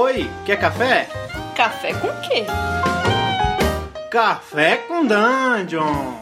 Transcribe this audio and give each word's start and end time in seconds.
Oi, 0.00 0.30
quer 0.46 0.60
café? 0.60 1.08
Café 1.56 1.92
com 1.92 2.06
quê? 2.20 2.44
Café 4.08 4.76
com 4.86 5.04
Dungeon! 5.04 6.14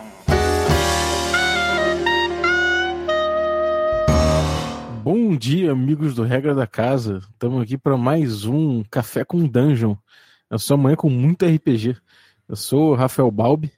Bom 5.03 5.37
dia, 5.37 5.73
amigos 5.73 6.15
do 6.15 6.23
Regra 6.23 6.55
da 6.55 6.67
Casa. 6.67 7.19
Estamos 7.19 7.63
aqui 7.63 7.77
para 7.77 7.99
mais 7.99 8.47
um 8.47 8.83
Café 8.85 9.27
com 9.27 9.47
Dungeon. 9.47 9.95
Eu 10.49 10.59
sou 10.59 10.77
amanhã 10.77 10.97
com 10.97 11.11
muito 11.11 11.45
RPG. 11.45 11.99
Eu 12.49 12.57
sou 12.57 12.93
o 12.93 12.95
Rafael 12.95 13.31
Balbi 13.31 13.71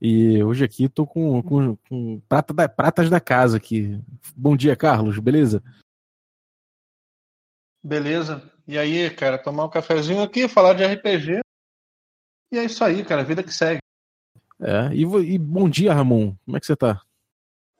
e 0.00 0.42
hoje 0.42 0.64
aqui 0.64 0.84
estou 0.84 1.06
com, 1.06 1.42
com, 1.42 1.76
com 1.90 2.20
prata 2.26 2.54
da, 2.54 2.66
pratas 2.70 3.10
da 3.10 3.20
casa 3.20 3.58
aqui. 3.58 4.00
Bom 4.34 4.56
dia, 4.56 4.74
Carlos, 4.74 5.18
beleza? 5.18 5.62
Beleza. 7.84 8.50
E 8.66 8.78
aí, 8.78 9.10
cara, 9.10 9.38
tomar 9.38 9.64
um 9.64 9.70
cafezinho 9.70 10.22
aqui, 10.22 10.46
falar 10.46 10.74
de 10.74 10.84
RPG. 10.84 11.40
E 12.52 12.58
é 12.58 12.64
isso 12.64 12.84
aí, 12.84 13.04
cara, 13.04 13.24
vida 13.24 13.42
que 13.42 13.52
segue. 13.52 13.80
É, 14.60 14.94
e, 14.94 15.02
e 15.02 15.38
bom 15.38 15.68
dia, 15.68 15.92
Ramon. 15.92 16.34
Como 16.44 16.56
é 16.56 16.60
que 16.60 16.66
você 16.66 16.76
tá? 16.76 17.02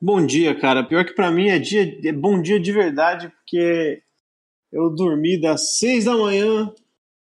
Bom 0.01 0.25
dia, 0.25 0.53
cara. 0.59 0.83
Pior 0.83 1.05
que 1.05 1.13
para 1.13 1.31
mim 1.31 1.47
é 1.47 1.57
dia, 1.57 1.97
é 2.05 2.11
bom 2.11 2.41
dia 2.41 2.59
de 2.59 2.71
verdade, 2.73 3.29
porque 3.29 4.03
eu 4.71 4.89
dormi 4.89 5.39
das 5.39 5.77
seis 5.77 6.05
da 6.05 6.17
manhã 6.17 6.73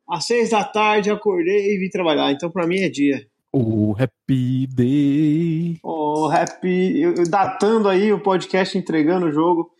às 0.09 0.27
seis 0.27 0.51
da 0.51 0.65
tarde, 0.65 1.11
acordei 1.11 1.75
e 1.75 1.79
vim 1.79 1.89
trabalhar. 1.89 2.33
Então 2.33 2.51
para 2.51 2.67
mim 2.67 2.81
é 2.81 2.89
dia. 2.89 3.25
O 3.53 3.91
oh, 3.91 3.97
Happy 3.97 4.67
Day. 4.67 5.79
Oh, 5.84 6.29
Happy. 6.29 7.01
Eu, 7.01 7.15
eu, 7.15 7.31
datando 7.31 7.89
aí 7.89 8.12
o 8.12 8.21
podcast, 8.21 8.77
entregando 8.77 9.27
o 9.27 9.33
jogo. 9.33 9.71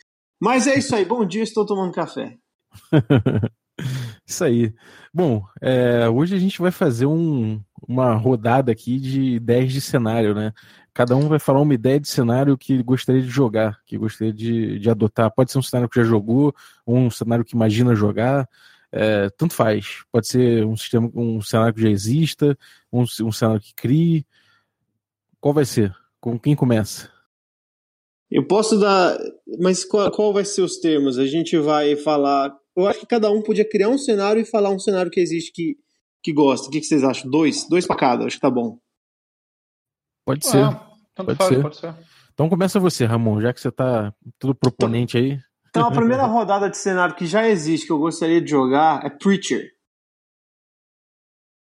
Mas 0.41 0.68
é 0.68 0.79
isso 0.79 0.95
aí. 0.95 1.04
Bom 1.04 1.27
dia, 1.27 1.43
estou 1.43 1.66
tomando 1.66 1.93
café. 1.93 2.38
Isso 4.27 4.45
aí. 4.45 4.74
Bom, 5.12 5.45
é, 5.60 6.09
hoje 6.09 6.34
a 6.34 6.38
gente 6.38 6.60
vai 6.60 6.70
fazer 6.70 7.06
um, 7.06 7.60
uma 7.87 8.15
rodada 8.15 8.73
aqui 8.73 8.98
de 8.98 9.35
ideias 9.35 9.73
de 9.73 9.80
cenário, 9.80 10.35
né? 10.35 10.52
Cada 10.93 11.16
um 11.16 11.29
vai 11.29 11.38
falar 11.38 11.60
uma 11.60 11.74
ideia 11.74 11.98
de 11.98 12.09
cenário 12.09 12.57
que 12.57 12.82
gostaria 12.82 13.21
de 13.21 13.29
jogar, 13.29 13.80
que 13.85 13.98
gostaria 13.98 14.32
de, 14.32 14.79
de 14.79 14.90
adotar. 14.90 15.30
Pode 15.32 15.51
ser 15.51 15.59
um 15.59 15.63
cenário 15.63 15.88
que 15.88 16.01
já 16.01 16.07
jogou, 16.07 16.54
ou 16.87 16.96
um 16.96 17.10
cenário 17.10 17.45
que 17.45 17.54
imagina 17.54 17.95
jogar. 17.95 18.48
É, 18.93 19.29
tanto 19.30 19.54
faz. 19.54 20.04
Pode 20.13 20.29
ser 20.29 20.65
um 20.65 20.76
sistema, 20.76 21.10
um 21.15 21.43
cenário 21.43 21.74
que 21.74 21.82
já 21.82 21.91
exista, 21.91 22.57
um, 22.93 23.02
um 23.23 23.32
cenário 23.32 23.60
que 23.60 23.74
crie. 23.74 24.24
Qual 25.41 25.52
vai 25.52 25.65
ser? 25.65 25.95
Com 26.20 26.38
quem 26.38 26.54
começa? 26.54 27.10
Eu 28.30 28.46
posso 28.46 28.79
dar. 28.79 29.18
Mas 29.60 29.85
qual, 29.85 30.10
qual 30.13 30.32
vai 30.32 30.45
ser 30.45 30.63
os 30.63 30.79
termos? 30.79 31.18
A 31.18 31.26
gente 31.26 31.59
vai 31.59 31.96
falar 31.96 32.57
eu 32.76 32.86
acho 32.86 33.00
que 33.00 33.06
cada 33.06 33.30
um 33.30 33.42
podia 33.42 33.68
criar 33.68 33.88
um 33.88 33.98
cenário 33.98 34.42
e 34.42 34.44
falar 34.44 34.70
um 34.70 34.78
cenário 34.78 35.10
que 35.10 35.20
existe 35.20 35.52
que, 35.52 35.76
que 36.22 36.32
gosta. 36.32 36.68
O 36.68 36.70
que, 36.70 36.80
que 36.80 36.86
vocês 36.86 37.04
acham? 37.04 37.30
Dois? 37.30 37.68
Dois 37.68 37.86
pra 37.86 37.96
cada, 37.96 38.24
acho 38.24 38.36
que 38.36 38.42
tá 38.42 38.50
bom. 38.50 38.78
Pode 40.26 40.46
ser. 40.46 40.64
Ah, 40.64 40.90
pode, 41.16 41.45
ser. 41.45 41.62
pode 41.62 41.76
ser. 41.76 41.95
Então 42.32 42.48
começa 42.48 42.80
você, 42.80 43.04
Ramon, 43.04 43.40
já 43.40 43.52
que 43.52 43.60
você 43.60 43.70
tá 43.70 44.12
tudo 44.38 44.54
proponente 44.54 45.16
aí. 45.16 45.38
Então 45.68 45.86
a 45.86 45.92
primeira 45.92 46.24
rodada 46.24 46.70
de 46.70 46.76
cenário 46.76 47.14
que 47.14 47.26
já 47.26 47.48
existe, 47.48 47.86
que 47.86 47.92
eu 47.92 47.98
gostaria 47.98 48.40
de 48.40 48.50
jogar, 48.50 49.04
é 49.04 49.10
Preacher. 49.10 49.70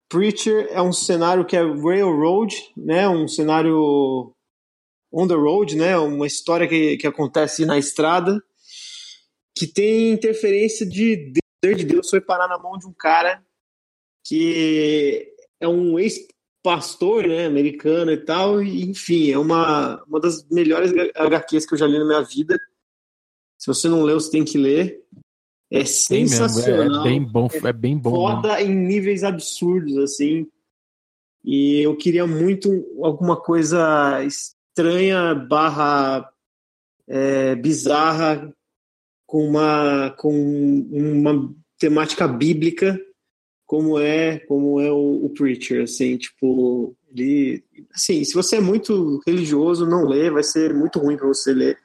Preacher 0.10 0.68
é 0.72 0.82
um 0.82 0.94
cenário 0.94 1.46
que 1.46 1.58
é 1.58 1.62
Railroad, 1.62 2.56
né? 2.78 3.10
Um 3.10 3.28
cenário 3.28 4.34
on 5.12 5.28
the 5.28 5.34
road, 5.34 5.76
né? 5.76 5.98
Uma 5.98 6.28
história 6.28 6.68
que, 6.68 6.98
que 6.98 7.08
acontece 7.08 7.66
na 7.66 7.78
estrada 7.78 8.40
que 9.56 9.68
tem 9.68 10.12
interferência 10.12 10.86
de 10.86 11.34
Deus, 11.64 11.78
de 11.78 11.86
Deus 11.86 12.10
foi 12.10 12.20
parar 12.20 12.48
na 12.48 12.58
mão 12.58 12.78
de 12.78 12.88
um 12.88 12.94
cara 12.94 13.44
que 14.26 15.34
é 15.60 15.68
um 15.68 16.00
ex-pastor 16.00 17.28
né, 17.28 17.46
americano 17.46 18.12
e 18.12 18.18
tal, 18.18 18.62
e, 18.64 18.84
enfim, 18.84 19.32
é 19.32 19.38
uma, 19.38 20.04
uma 20.04 20.20
das 20.20 20.48
melhores 20.50 20.92
HQs 21.16 21.66
que 21.66 21.74
eu 21.74 21.78
já 21.78 21.88
li 21.88 22.00
na 22.00 22.06
minha 22.06 22.22
vida. 22.22 22.60
Se 23.58 23.68
você 23.68 23.88
não 23.88 24.04
leu, 24.04 24.20
você 24.20 24.32
tem 24.32 24.44
que 24.44 24.58
ler. 24.58 25.04
É 25.72 25.86
sensacional. 25.86 27.06
É, 27.06 27.10
é, 27.10 27.12
bem 27.12 27.24
bom, 27.24 27.48
é 27.64 27.74
bem 27.74 27.98
bom. 27.98 28.12
Foda 28.12 28.56
mesmo. 28.58 28.72
em 28.72 28.76
níveis 28.76 29.24
absurdos, 29.24 29.98
assim. 29.98 30.48
E 31.44 31.82
eu 31.82 31.96
queria 31.98 32.26
muito 32.26 32.70
alguma 33.02 33.36
coisa 33.36 34.24
estranha 34.24 35.34
barra 35.34 36.32
é, 37.08 37.56
bizarra 37.56 38.54
com 39.34 39.48
uma, 39.48 40.12
com 40.12 40.32
uma 40.32 41.52
temática 41.80 42.28
bíblica 42.28 43.02
como 43.66 43.98
é 44.00 44.38
como 44.38 44.80
é 44.80 44.92
o, 44.92 45.26
o 45.26 45.30
Preacher, 45.32 45.86
assim, 45.86 46.18
tipo, 46.18 46.96
ele, 47.10 47.64
assim, 47.92 48.24
se 48.24 48.36
você 48.36 48.58
é 48.58 48.62
muito 48.62 49.20
religioso, 49.26 49.88
não 49.88 50.06
lê, 50.06 50.30
vai 50.30 50.44
ser 50.44 50.72
muito 50.72 51.00
ruim 51.00 51.18
para 51.18 51.26
você 51.26 51.52
ler, 51.52 51.80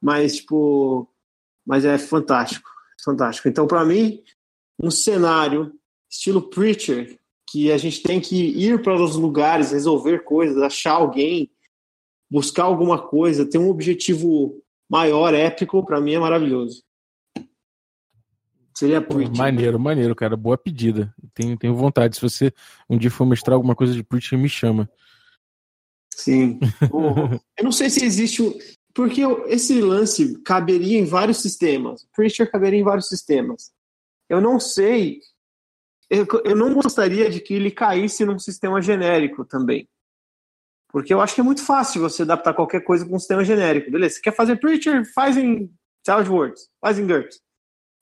mas, 0.00 0.36
tipo, 0.36 1.12
mas 1.66 1.84
é 1.84 1.98
fantástico, 1.98 2.70
fantástico. 3.04 3.48
Então, 3.48 3.66
para 3.66 3.84
mim, 3.84 4.22
um 4.80 4.88
cenário 4.88 5.72
estilo 6.08 6.40
Preacher, 6.40 7.18
que 7.50 7.72
a 7.72 7.78
gente 7.78 8.00
tem 8.00 8.20
que 8.20 8.36
ir 8.36 8.80
para 8.80 8.94
os 8.94 9.16
lugares, 9.16 9.72
resolver 9.72 10.20
coisas, 10.20 10.62
achar 10.62 10.92
alguém, 10.92 11.50
buscar 12.30 12.62
alguma 12.62 13.08
coisa, 13.08 13.44
ter 13.44 13.58
um 13.58 13.70
objetivo 13.70 14.62
maior, 14.88 15.34
épico, 15.34 15.84
para 15.84 16.00
mim 16.00 16.14
é 16.14 16.18
maravilhoso. 16.18 16.82
Seria 18.76 19.00
Preacher. 19.00 19.34
Maneiro, 19.34 19.80
maneiro, 19.80 20.14
cara. 20.14 20.36
Boa 20.36 20.58
pedida. 20.58 21.14
Tenho, 21.32 21.56
tenho 21.56 21.74
vontade. 21.74 22.16
Se 22.16 22.22
você 22.22 22.52
um 22.90 22.98
dia 22.98 23.10
for 23.10 23.24
mostrar 23.24 23.54
alguma 23.54 23.74
coisa 23.74 23.94
de 23.94 24.02
Preacher, 24.02 24.38
me 24.38 24.50
chama. 24.50 24.90
Sim. 26.14 26.60
eu 27.58 27.64
não 27.64 27.72
sei 27.72 27.88
se 27.88 28.04
existe. 28.04 28.42
Porque 28.92 29.22
esse 29.46 29.80
lance 29.80 30.40
caberia 30.42 30.98
em 30.98 31.06
vários 31.06 31.38
sistemas. 31.38 32.06
Preacher 32.14 32.50
caberia 32.50 32.78
em 32.78 32.84
vários 32.84 33.08
sistemas. 33.08 33.72
Eu 34.28 34.42
não 34.42 34.60
sei. 34.60 35.20
Eu, 36.10 36.26
eu 36.44 36.54
não 36.54 36.74
gostaria 36.74 37.30
de 37.30 37.40
que 37.40 37.54
ele 37.54 37.70
caísse 37.70 38.26
num 38.26 38.38
sistema 38.38 38.80
genérico 38.82 39.44
também. 39.44 39.88
Porque 40.88 41.12
eu 41.12 41.20
acho 41.20 41.34
que 41.34 41.40
é 41.40 41.44
muito 41.44 41.64
fácil 41.64 42.00
você 42.00 42.22
adaptar 42.22 42.54
qualquer 42.54 42.82
coisa 42.82 43.04
com 43.04 43.16
um 43.16 43.18
sistema 43.18 43.44
genérico. 43.44 43.90
Beleza, 43.90 44.16
você 44.16 44.20
quer 44.20 44.34
fazer 44.34 44.56
Preacher? 44.56 45.04
Faz 45.12 45.36
em 45.36 45.70
Salad 46.04 46.28
Words, 46.28 46.68
faz 46.80 46.98
em 46.98 47.06
GURPS. 47.06 47.40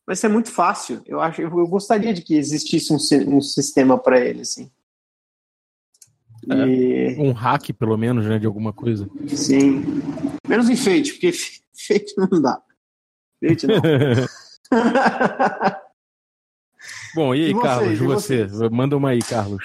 Vai 0.06 0.17
ser 0.17 0.28
muito 0.28 0.50
fácil. 0.50 1.03
Eu 1.06 1.21
acho, 1.21 1.41
eu 1.41 1.50
gostaria 1.67 2.12
de 2.12 2.22
que 2.22 2.37
existisse 2.37 2.93
um, 2.93 3.37
um 3.37 3.41
sistema 3.41 3.99
para 3.99 4.21
ele, 4.21 4.43
assim. 4.43 4.71
É, 6.50 6.67
e... 6.67 7.17
Um 7.19 7.33
hack, 7.33 7.72
pelo 7.72 7.97
menos, 7.97 8.27
né, 8.27 8.39
de 8.39 8.47
alguma 8.47 8.72
coisa. 8.72 9.09
Sim. 9.28 9.83
Menos 10.47 10.69
enfeite, 10.69 11.15
porque 11.15 11.33
enfeite 11.75 12.15
não 12.19 12.43
dá. 12.43 12.62
Enfeite 13.43 13.66
não. 13.66 13.81
Bom, 17.15 17.34
e 17.34 17.47
aí, 17.47 17.53
e 17.53 17.61
Carlos, 17.61 17.99
você? 17.99 18.47
Manda 18.71 18.97
uma 18.97 19.11
aí, 19.11 19.21
Carlos. 19.22 19.65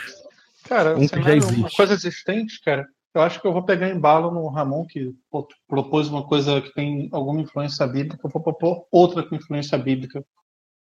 Cara, 0.64 0.98
um 0.98 1.08
que 1.08 1.22
já 1.22 1.36
existe. 1.36 1.60
uma 1.60 1.70
coisa 1.72 1.94
existente, 1.94 2.60
cara, 2.64 2.88
eu 3.14 3.22
acho 3.22 3.42
que 3.42 3.48
eu 3.48 3.54
vou 3.54 3.64
pegar 3.64 3.90
embalo 3.90 4.32
no 4.32 4.48
Ramon, 4.50 4.86
que 4.86 5.16
pô, 5.30 5.48
propôs 5.68 6.08
uma 6.08 6.26
coisa 6.28 6.62
que 6.62 6.74
tem 6.74 7.10
alguma 7.12 7.42
influência 7.42 7.86
bíblica, 7.88 8.20
eu 8.24 8.30
vou 8.30 8.42
propor 8.42 8.88
outra 8.92 9.28
com 9.28 9.36
influência 9.36 9.78
bíblica. 9.78 10.24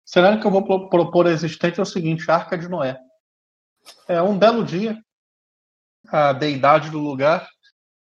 Cenário 0.04 0.40
que 0.40 0.46
eu 0.46 0.50
vou 0.50 0.88
propor 0.88 1.26
existente 1.26 1.78
é 1.78 1.82
o 1.82 1.86
seguinte: 1.86 2.30
a 2.30 2.34
Arca 2.34 2.58
de 2.58 2.68
Noé. 2.68 2.98
É 4.06 4.20
um 4.20 4.38
belo 4.38 4.64
dia, 4.64 4.98
a 6.08 6.32
deidade 6.32 6.90
do 6.90 6.98
lugar 6.98 7.48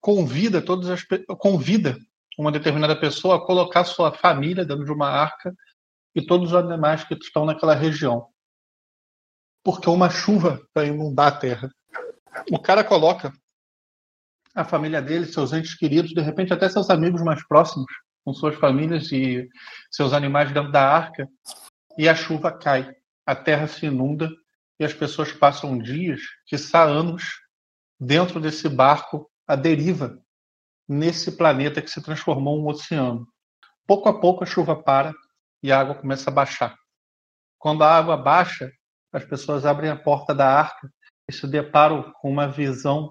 convida 0.00 0.62
todas 0.62 0.90
as 0.90 1.02
convida 1.38 1.96
uma 2.38 2.52
determinada 2.52 2.94
pessoa 2.94 3.36
a 3.36 3.46
colocar 3.46 3.84
sua 3.84 4.12
família 4.12 4.64
dentro 4.64 4.84
de 4.84 4.92
uma 4.92 5.08
arca 5.08 5.54
e 6.14 6.24
todos 6.24 6.48
os 6.48 6.54
animais 6.54 7.04
que 7.04 7.14
estão 7.14 7.44
naquela 7.44 7.74
região. 7.74 8.28
Porque 9.62 9.88
uma 9.88 10.10
chuva 10.10 10.60
vai 10.74 10.88
inundar 10.88 11.28
a 11.28 11.36
terra. 11.38 11.70
O 12.50 12.58
cara 12.58 12.84
coloca 12.84 13.32
a 14.54 14.64
família 14.64 15.02
dele, 15.02 15.26
seus 15.26 15.52
entes 15.52 15.74
queridos, 15.74 16.12
de 16.12 16.20
repente 16.20 16.52
até 16.52 16.68
seus 16.68 16.88
amigos 16.88 17.22
mais 17.22 17.44
próximos, 17.46 17.90
com 18.24 18.32
suas 18.32 18.54
famílias 18.54 19.10
e 19.10 19.48
seus 19.90 20.12
animais 20.12 20.52
dentro 20.52 20.70
da 20.70 20.88
arca, 20.88 21.28
e 21.98 22.08
a 22.08 22.14
chuva 22.14 22.52
cai, 22.52 22.94
a 23.26 23.34
terra 23.34 23.66
se 23.66 23.86
inunda 23.86 24.30
e 24.78 24.84
as 24.84 24.92
pessoas 24.92 25.32
passam 25.32 25.78
dias, 25.78 26.20
quiçá 26.46 26.84
anos, 26.84 27.24
dentro 27.98 28.40
desse 28.40 28.68
barco 28.68 29.30
à 29.46 29.56
deriva, 29.56 30.18
nesse 30.88 31.32
planeta 31.36 31.82
que 31.82 31.90
se 31.90 32.02
transformou 32.02 32.60
um 32.60 32.68
oceano. 32.68 33.26
Pouco 33.86 34.08
a 34.08 34.20
pouco 34.20 34.44
a 34.44 34.46
chuva 34.46 34.80
para 34.80 35.12
e 35.62 35.72
a 35.72 35.80
água 35.80 35.94
começa 35.94 36.30
a 36.30 36.32
baixar. 36.32 36.74
Quando 37.58 37.82
a 37.82 37.96
água 37.96 38.16
baixa, 38.16 38.70
as 39.12 39.24
pessoas 39.24 39.64
abrem 39.64 39.90
a 39.90 39.96
porta 39.96 40.34
da 40.34 40.46
arca 40.46 40.90
e 41.28 41.32
se 41.32 41.46
deparam 41.46 42.12
com 42.20 42.30
uma 42.30 42.48
visão 42.48 43.10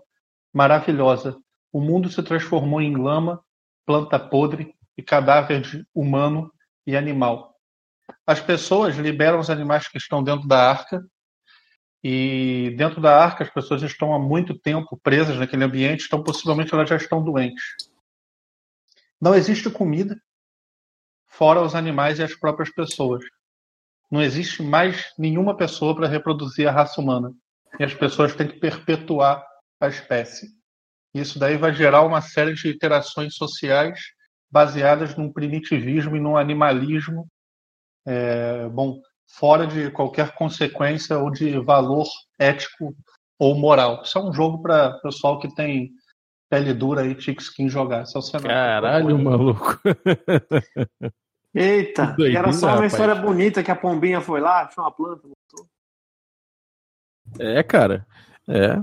maravilhosa. 0.53 1.37
O 1.71 1.81
mundo 1.81 2.09
se 2.09 2.21
transformou 2.21 2.81
em 2.81 2.95
lama, 2.95 3.43
planta 3.85 4.19
podre 4.19 4.75
e 4.95 5.01
cadáver 5.01 5.61
de 5.61 5.85
humano 5.93 6.53
e 6.85 6.95
animal. 6.95 7.51
as 8.27 8.39
pessoas 8.39 8.95
liberam 8.97 9.39
os 9.39 9.49
animais 9.49 9.87
que 9.87 9.97
estão 9.97 10.21
dentro 10.21 10.47
da 10.47 10.69
arca 10.69 11.03
e 12.03 12.75
dentro 12.77 13.01
da 13.01 13.17
arca 13.17 13.43
as 13.43 13.49
pessoas 13.49 13.81
estão 13.81 14.13
há 14.13 14.19
muito 14.19 14.59
tempo 14.59 14.99
presas 15.01 15.37
naquele 15.37 15.63
ambiente, 15.63 16.05
então 16.05 16.21
possivelmente 16.21 16.73
elas 16.73 16.89
já 16.89 16.97
estão 16.97 17.23
doentes. 17.23 17.63
Não 19.19 19.33
existe 19.33 19.69
comida 19.69 20.21
fora 21.27 21.61
os 21.61 21.73
animais 21.73 22.19
e 22.19 22.23
as 22.23 22.35
próprias 22.35 22.69
pessoas. 22.69 23.23
Não 24.11 24.21
existe 24.21 24.61
mais 24.61 25.13
nenhuma 25.17 25.55
pessoa 25.55 25.95
para 25.95 26.07
reproduzir 26.07 26.67
a 26.67 26.71
raça 26.71 27.01
humana. 27.01 27.33
E 27.79 27.83
as 27.83 27.93
pessoas 27.93 28.35
têm 28.35 28.47
que 28.47 28.59
perpetuar 28.59 29.43
a 29.85 29.89
espécie. 29.89 30.47
Isso 31.13 31.37
daí 31.37 31.57
vai 31.57 31.73
gerar 31.73 32.01
uma 32.01 32.21
série 32.21 32.53
de 32.53 32.69
interações 32.69 33.35
sociais 33.35 33.99
baseadas 34.51 35.15
num 35.15 35.31
primitivismo 35.31 36.15
e 36.15 36.19
num 36.19 36.37
animalismo, 36.37 37.27
é, 38.05 38.67
bom, 38.69 39.01
fora 39.27 39.65
de 39.65 39.89
qualquer 39.91 40.33
consequência 40.35 41.17
ou 41.17 41.31
de 41.31 41.59
valor 41.59 42.07
ético 42.39 42.95
ou 43.39 43.55
moral. 43.55 44.01
Isso 44.03 44.17
é 44.17 44.23
um 44.23 44.33
jogo 44.33 44.61
para 44.61 44.99
pessoal 44.99 45.39
que 45.39 45.53
tem 45.55 45.91
pele 46.49 46.73
dura 46.73 47.05
e 47.05 47.15
tique 47.15 47.41
skin 47.41 47.67
jogar. 47.67 48.03
Esse 48.03 48.15
é 48.15 48.19
o 48.19 48.21
cenário. 48.21 48.49
Caralho, 48.49 49.17
maluco. 49.19 49.79
Eita, 51.55 52.15
era 52.35 52.51
só 52.51 52.65
uma 52.67 52.73
rapaz. 52.73 52.93
história 52.93 53.13
bonita 53.13 53.63
que 53.63 53.69
a 53.69 53.75
pombinha 53.75 54.19
foi 54.19 54.39
lá, 54.39 54.63
achou 54.63 54.83
uma 54.83 54.91
planta, 54.91 55.21
voltou. 55.21 55.67
É, 57.39 57.61
cara. 57.61 58.07
É. 58.47 58.81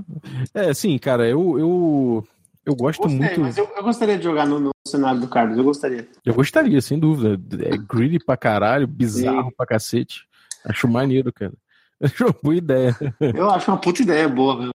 É, 0.53 0.73
sim, 0.73 0.97
cara, 0.97 1.27
eu, 1.27 1.59
eu, 1.59 2.27
eu 2.65 2.75
gosto 2.75 3.01
Gostei, 3.01 3.37
muito. 3.37 3.59
Eu, 3.59 3.69
eu, 3.75 3.83
gostaria 3.83 4.17
de 4.17 4.23
jogar 4.23 4.45
no, 4.45 4.59
no, 4.59 4.71
cenário 4.87 5.21
do 5.21 5.27
Carlos, 5.27 5.57
eu 5.57 5.63
gostaria. 5.63 6.07
Eu 6.25 6.33
gostaria, 6.33 6.81
sem 6.81 6.99
dúvida. 6.99 7.39
É 7.65 7.77
greedy 7.77 8.19
pra 8.19 8.37
caralho, 8.37 8.87
bizarro 8.87 9.49
sim. 9.49 9.55
pra 9.55 9.65
cacete. 9.65 10.27
Acho 10.65 10.87
maneiro, 10.87 11.31
cara. 11.33 11.53
Acho 12.01 12.25
uma 12.25 12.35
boa 12.41 12.55
ideia. 12.55 12.97
Eu 13.19 13.47
acho 13.51 13.69
uma 13.69 13.79
puta 13.79 14.01
ideia 14.01 14.27
boa, 14.27 14.57
velho. 14.57 14.71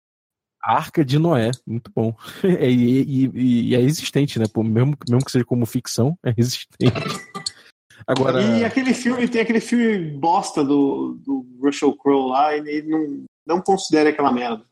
Arca 0.62 1.04
de 1.04 1.18
Noé, 1.18 1.50
muito 1.66 1.90
bom. 1.94 2.14
É, 2.44 2.70
e, 2.70 3.02
e, 3.02 3.70
e, 3.70 3.74
é 3.74 3.80
existente, 3.80 4.38
né? 4.38 4.46
Pô, 4.52 4.62
mesmo, 4.62 4.96
mesmo 5.08 5.24
que 5.24 5.30
seja 5.30 5.44
como 5.44 5.66
ficção, 5.66 6.18
é 6.22 6.34
existente. 6.36 6.68
Agora... 8.06 8.42
E 8.42 8.64
aquele 8.64 8.92
filme, 8.92 9.26
tem 9.26 9.40
aquele 9.40 9.60
filme 9.60 10.10
bosta 10.18 10.62
do, 10.62 11.18
do 11.24 11.46
Russell 11.62 11.96
Crowe 11.96 12.30
lá, 12.30 12.54
e 12.54 12.60
ele 12.60 12.88
não, 12.88 13.24
não 13.46 13.60
considera 13.62 14.10
aquela 14.10 14.32
merda. 14.32 14.62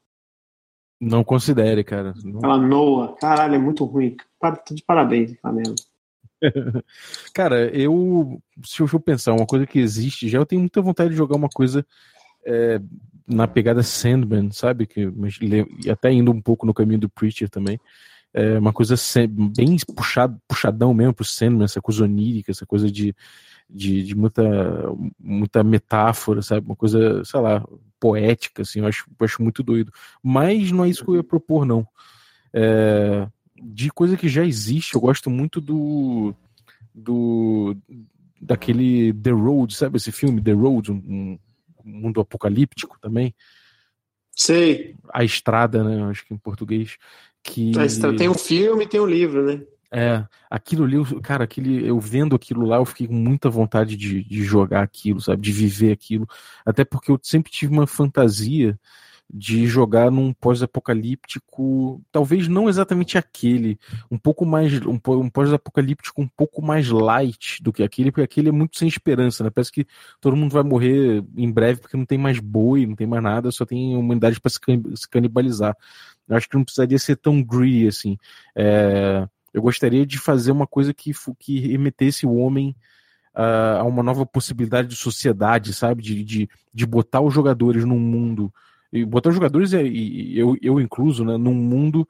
Não 1.04 1.25
considere, 1.25 1.82
cara. 1.82 2.10
Aquela 2.10 2.56
Noah. 2.56 3.16
Caralho, 3.16 3.56
é 3.56 3.58
muito 3.58 3.84
ruim. 3.84 4.16
De 4.70 4.84
parabéns, 4.87 5.34
merda. 5.44 5.75
cara, 7.34 7.76
eu. 7.76 8.40
Se 8.64 8.82
eu, 8.82 9.00
pensar, 9.00 9.32
uma 9.32 9.44
coisa 9.44 9.66
que 9.66 9.81
existe, 9.81 10.28
já 10.28 10.38
eu 10.38 10.46
tenho 10.46 10.60
muita 10.60 10.81
vontade 10.81 11.10
de 11.10 11.16
jogar 11.16 11.34
uma 11.34 11.49
coisa 11.49 11.84
é, 12.46 12.81
na 13.26 13.49
pegada 13.49 13.82
Sandman, 13.82 14.52
sabe? 14.52 14.87
Que, 14.87 15.12
até 15.90 16.12
indo 16.12 16.31
um 16.31 16.40
pouco 16.40 16.64
no 16.64 16.72
caminho 16.72 17.00
do 17.00 17.10
Preacher 17.10 17.50
também. 17.50 17.81
É 18.32 18.56
uma 18.56 18.72
coisa 18.72 18.94
bem 19.28 19.76
puxado, 19.96 20.40
puxadão 20.46 20.94
mesmo 20.94 21.14
pro 21.14 21.25
Sandman, 21.25 21.64
essa 21.64 21.82
coisa 21.82 22.04
onírica, 22.04 22.52
essa 22.52 22.64
coisa 22.64 22.88
de, 22.88 23.12
de, 23.69 24.03
de, 24.03 24.14
muita, 24.14 24.43
muita 25.19 25.62
metáfora, 25.64 26.43
sabe? 26.43 26.67
Uma 26.67 26.76
coisa, 26.76 27.25
sei 27.25 27.41
lá, 27.41 27.67
poética, 27.99 28.62
assim, 28.62 28.81
eu 28.81 28.87
acho, 28.87 29.06
eu 29.19 29.25
acho 29.25 29.43
muito 29.43 29.62
doido. 29.62 29.93
Mas 30.23 30.70
não 30.73 30.85
é 30.85 30.88
isso 30.88 31.05
que 31.05 31.11
eu 31.11 31.17
ia 31.17 31.25
propor, 31.25 31.64
não. 31.64 31.87
É, 32.53 33.26
de 33.62 33.91
coisa 33.91 34.17
que 34.17 34.29
já 34.29 34.44
existe, 34.44 34.94
eu 34.94 35.00
gosto 35.00 35.31
muito 35.31 35.61
do. 35.61 36.35
do 36.94 37.76
daquele 38.41 39.12
The 39.12 39.31
Road, 39.31 39.73
sabe 39.75 39.99
esse 39.99 40.11
filme, 40.11 40.43
The 40.43 40.53
Road, 40.53 40.91
um, 40.91 40.97
um 40.97 41.38
mundo 41.85 42.20
apocalíptico 42.20 42.99
também. 43.00 43.32
Sei. 44.35 44.97
A 45.12 45.23
Estrada, 45.23 45.85
né? 45.85 46.03
Acho 46.11 46.26
que 46.26 46.35
em 46.35 46.38
português. 46.38 46.97
Que... 47.43 47.73
Tem 48.17 48.29
um 48.29 48.35
filme 48.35 48.85
e 48.85 48.88
tem 48.88 49.00
um 49.00 49.06
livro, 49.06 49.44
né? 49.44 49.62
É, 49.94 50.24
aquilo 50.48 50.84
ali, 50.84 51.20
cara, 51.20 51.44
aquele, 51.44 51.86
eu 51.86 52.00
vendo 52.00 52.34
aquilo 52.34 52.64
lá, 52.64 52.76
eu 52.76 52.84
fiquei 52.86 53.06
com 53.06 53.12
muita 53.14 53.50
vontade 53.50 53.94
de, 53.94 54.24
de 54.24 54.42
jogar 54.42 54.82
aquilo, 54.82 55.20
sabe? 55.20 55.42
De 55.42 55.52
viver 55.52 55.92
aquilo. 55.92 56.26
Até 56.64 56.82
porque 56.84 57.10
eu 57.10 57.20
sempre 57.22 57.52
tive 57.52 57.72
uma 57.74 57.86
fantasia 57.86 58.78
de 59.32 59.66
jogar 59.66 60.10
num 60.10 60.32
pós-apocalíptico, 60.32 62.02
talvez 62.12 62.48
não 62.48 62.68
exatamente 62.68 63.16
aquele, 63.16 63.78
um 64.10 64.18
pouco 64.18 64.44
mais, 64.44 64.74
um, 64.84 64.98
pós-apocalíptico 65.30 66.20
um 66.20 66.28
pouco 66.28 66.60
mais 66.60 66.88
light 66.90 67.62
do 67.62 67.72
que 67.72 67.82
aquele, 67.82 68.10
porque 68.10 68.24
aquele 68.24 68.50
é 68.50 68.52
muito 68.52 68.78
sem 68.78 68.86
esperança, 68.86 69.42
né? 69.42 69.50
Parece 69.50 69.72
que 69.72 69.86
todo 70.20 70.36
mundo 70.36 70.52
vai 70.52 70.62
morrer 70.62 71.24
em 71.36 71.50
breve 71.50 71.80
porque 71.80 71.96
não 71.96 72.04
tem 72.04 72.18
mais 72.18 72.38
boi, 72.38 72.86
não 72.86 72.94
tem 72.94 73.06
mais 73.06 73.22
nada, 73.22 73.50
só 73.50 73.64
tem 73.64 73.96
humanidade 73.96 74.38
para 74.40 74.50
se, 74.50 74.58
se 74.96 75.08
canibalizar. 75.08 75.76
Eu 76.28 76.36
acho 76.36 76.48
que 76.48 76.56
não 76.56 76.64
precisaria 76.64 76.98
ser 76.98 77.16
tão 77.16 77.42
greedy 77.42 77.88
assim. 77.88 78.18
É, 78.54 79.26
eu 79.52 79.62
gostaria 79.62 80.06
de 80.06 80.19
fazer 80.19 80.52
uma 80.52 80.66
coisa 80.66 80.94
que, 80.94 81.12
que 81.38 81.60
remetesse 81.60 82.26
o 82.26 82.34
homem 82.34 82.75
uh, 83.34 83.81
a 83.81 83.84
uma 83.84 84.02
nova 84.02 84.25
possibilidade 84.25 84.88
de 84.88 84.96
sociedade, 84.96 85.75
sabe? 85.75 86.02
De, 86.02 86.25
de, 86.25 86.49
de 86.72 86.87
botar 86.87 87.20
os 87.20 87.32
jogadores 87.32 87.84
num 87.84 87.99
mundo 87.99 88.52
e 88.93 89.04
botar 89.04 89.31
os 89.31 89.34
jogadores, 89.34 89.72
e 89.72 90.37
eu, 90.37 90.56
eu 90.60 90.78
incluso, 90.78 91.25
né, 91.25 91.38
num 91.38 91.54
mundo 91.54 92.06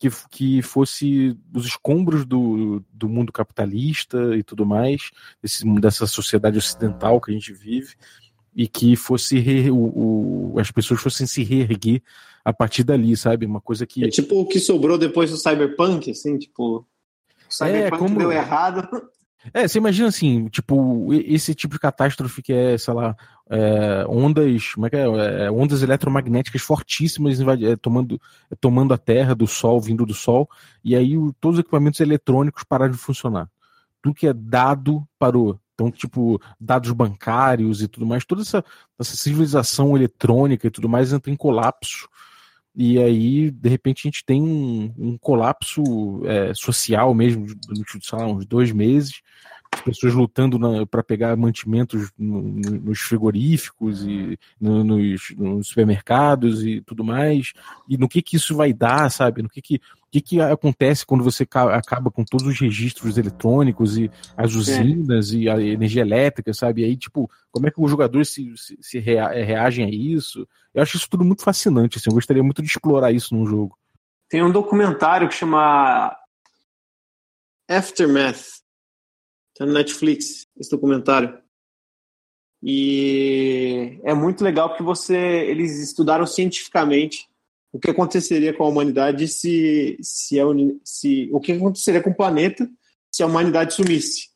que, 0.00 0.08
que 0.28 0.62
fosse 0.62 1.38
os 1.54 1.64
escombros 1.64 2.26
do, 2.26 2.84
do 2.92 3.08
mundo 3.08 3.32
capitalista 3.32 4.36
e 4.36 4.42
tudo 4.42 4.66
mais, 4.66 5.12
desse, 5.40 5.64
dessa 5.80 6.06
sociedade 6.06 6.58
ocidental 6.58 7.20
que 7.20 7.30
a 7.30 7.34
gente 7.34 7.52
vive, 7.52 7.94
e 8.54 8.66
que 8.66 8.96
fosse 8.96 9.38
re, 9.38 9.70
o, 9.70 9.76
o, 10.54 10.58
as 10.58 10.70
pessoas 10.72 11.00
fossem 11.00 11.26
se 11.26 11.44
reerguer 11.44 12.02
a 12.44 12.52
partir 12.52 12.84
dali, 12.84 13.16
sabe? 13.16 13.46
Uma 13.46 13.60
coisa 13.60 13.86
que. 13.86 14.04
É 14.04 14.08
tipo 14.08 14.40
o 14.40 14.46
que 14.46 14.60
sobrou 14.60 14.98
depois 14.98 15.30
do 15.30 15.36
Cyberpunk, 15.36 16.10
assim, 16.10 16.38
tipo. 16.38 16.86
O 17.48 17.52
Cyberpunk 17.52 17.94
é, 17.94 17.98
como... 17.98 18.18
deu 18.18 18.32
errado. 18.32 18.88
É, 19.52 19.68
você 19.68 19.78
imagina 19.78 20.08
assim, 20.08 20.48
tipo, 20.48 21.12
esse 21.12 21.54
tipo 21.54 21.74
de 21.74 21.80
catástrofe 21.80 22.42
que 22.42 22.52
é, 22.52 22.78
sei 22.78 22.94
lá, 22.94 23.14
é, 23.50 24.06
ondas, 24.08 24.72
como 24.72 24.86
é 24.86 24.90
que 24.90 24.96
é? 24.96 25.02
é? 25.02 25.50
Ondas 25.50 25.82
eletromagnéticas 25.82 26.62
fortíssimas 26.62 27.38
é, 27.40 27.76
tomando, 27.76 28.18
é, 28.50 28.54
tomando 28.54 28.94
a 28.94 28.98
Terra 28.98 29.34
do 29.34 29.46
Sol, 29.46 29.80
vindo 29.80 30.06
do 30.06 30.14
Sol, 30.14 30.48
e 30.82 30.96
aí 30.96 31.18
o, 31.18 31.32
todos 31.34 31.58
os 31.58 31.60
equipamentos 31.60 32.00
eletrônicos 32.00 32.64
pararam 32.64 32.92
de 32.92 32.98
funcionar. 32.98 33.48
Tudo 34.00 34.14
que 34.14 34.26
é 34.26 34.32
dado 34.32 35.06
parou. 35.18 35.58
Então, 35.74 35.90
tipo, 35.90 36.40
dados 36.58 36.92
bancários 36.92 37.82
e 37.82 37.88
tudo 37.88 38.06
mais, 38.06 38.24
toda 38.24 38.42
essa, 38.42 38.64
essa 38.98 39.16
civilização 39.16 39.96
eletrônica 39.96 40.66
e 40.66 40.70
tudo 40.70 40.88
mais 40.88 41.12
entra 41.12 41.30
em 41.30 41.36
colapso. 41.36 42.08
E 42.76 42.98
aí, 42.98 43.50
de 43.50 43.68
repente, 43.68 44.00
a 44.00 44.08
gente 44.08 44.24
tem 44.24 44.42
um, 44.42 44.92
um 44.98 45.18
colapso 45.18 45.82
é, 46.26 46.52
social 46.54 47.14
mesmo, 47.14 47.46
sei 48.02 48.18
lá, 48.18 48.26
uns 48.26 48.44
dois 48.44 48.72
meses, 48.72 49.20
pessoas 49.84 50.14
lutando 50.14 50.86
para 50.86 51.02
pegar 51.02 51.36
mantimentos 51.36 52.10
no, 52.18 52.42
no, 52.42 52.70
nos 52.80 53.00
frigoríficos 53.00 54.02
e 54.04 54.38
no, 54.60 54.82
nos, 54.82 55.30
nos, 55.36 55.68
supermercados 55.68 56.64
e 56.64 56.80
tudo 56.80 57.04
mais, 57.04 57.52
e 57.88 57.98
no 57.98 58.08
que 58.08 58.22
que 58.22 58.36
isso 58.36 58.56
vai 58.56 58.72
dar, 58.72 59.10
sabe? 59.10 59.42
No 59.42 59.48
que 59.48 59.60
que, 59.60 59.80
que, 60.10 60.20
que 60.20 60.40
acontece 60.40 61.04
quando 61.04 61.22
você 61.22 61.44
acaba 61.44 62.10
com 62.10 62.24
todos 62.24 62.46
os 62.46 62.58
registros 62.58 63.18
eletrônicos 63.18 63.98
e 63.98 64.10
as 64.36 64.54
é. 64.54 64.56
usinas 64.56 65.32
é. 65.32 65.36
e 65.36 65.48
a 65.48 65.60
energia 65.60 66.02
elétrica, 66.02 66.54
sabe? 66.54 66.82
E 66.82 66.84
aí, 66.86 66.96
tipo, 66.96 67.30
como 67.50 67.66
é 67.66 67.70
que 67.70 67.80
os 67.80 67.90
jogadores 67.90 68.30
se, 68.30 68.56
se, 68.56 68.78
se 68.80 68.98
reagem 68.98 69.84
a 69.84 69.90
isso? 69.90 70.48
Eu 70.72 70.82
acho 70.82 70.96
isso 70.96 71.08
tudo 71.10 71.24
muito 71.24 71.42
fascinante, 71.42 71.98
assim, 71.98 72.10
eu 72.10 72.14
gostaria 72.14 72.42
muito 72.42 72.62
de 72.62 72.68
explorar 72.68 73.12
isso 73.12 73.34
num 73.34 73.46
jogo. 73.46 73.78
Tem 74.28 74.42
um 74.42 74.50
documentário 74.50 75.28
que 75.28 75.34
chama 75.34 76.16
Aftermath, 77.68 78.63
Tá 79.56 79.64
no 79.64 79.72
Netflix, 79.72 80.46
esse 80.58 80.70
documentário. 80.70 81.38
E 82.62 84.00
é 84.04 84.14
muito 84.14 84.42
legal 84.42 84.70
porque 84.70 84.82
você, 84.82 85.16
eles 85.16 85.78
estudaram 85.80 86.26
cientificamente 86.26 87.28
o 87.72 87.78
que 87.78 87.90
aconteceria 87.90 88.54
com 88.54 88.64
a 88.64 88.68
humanidade 88.68 89.28
se, 89.28 89.98
se, 90.00 90.40
a, 90.40 90.44
se 90.82 91.28
o 91.32 91.40
que 91.40 91.52
aconteceria 91.52 92.02
com 92.02 92.10
o 92.10 92.16
planeta 92.16 92.68
se 93.10 93.22
a 93.22 93.26
humanidade 93.26 93.74
sumisse. 93.74 94.28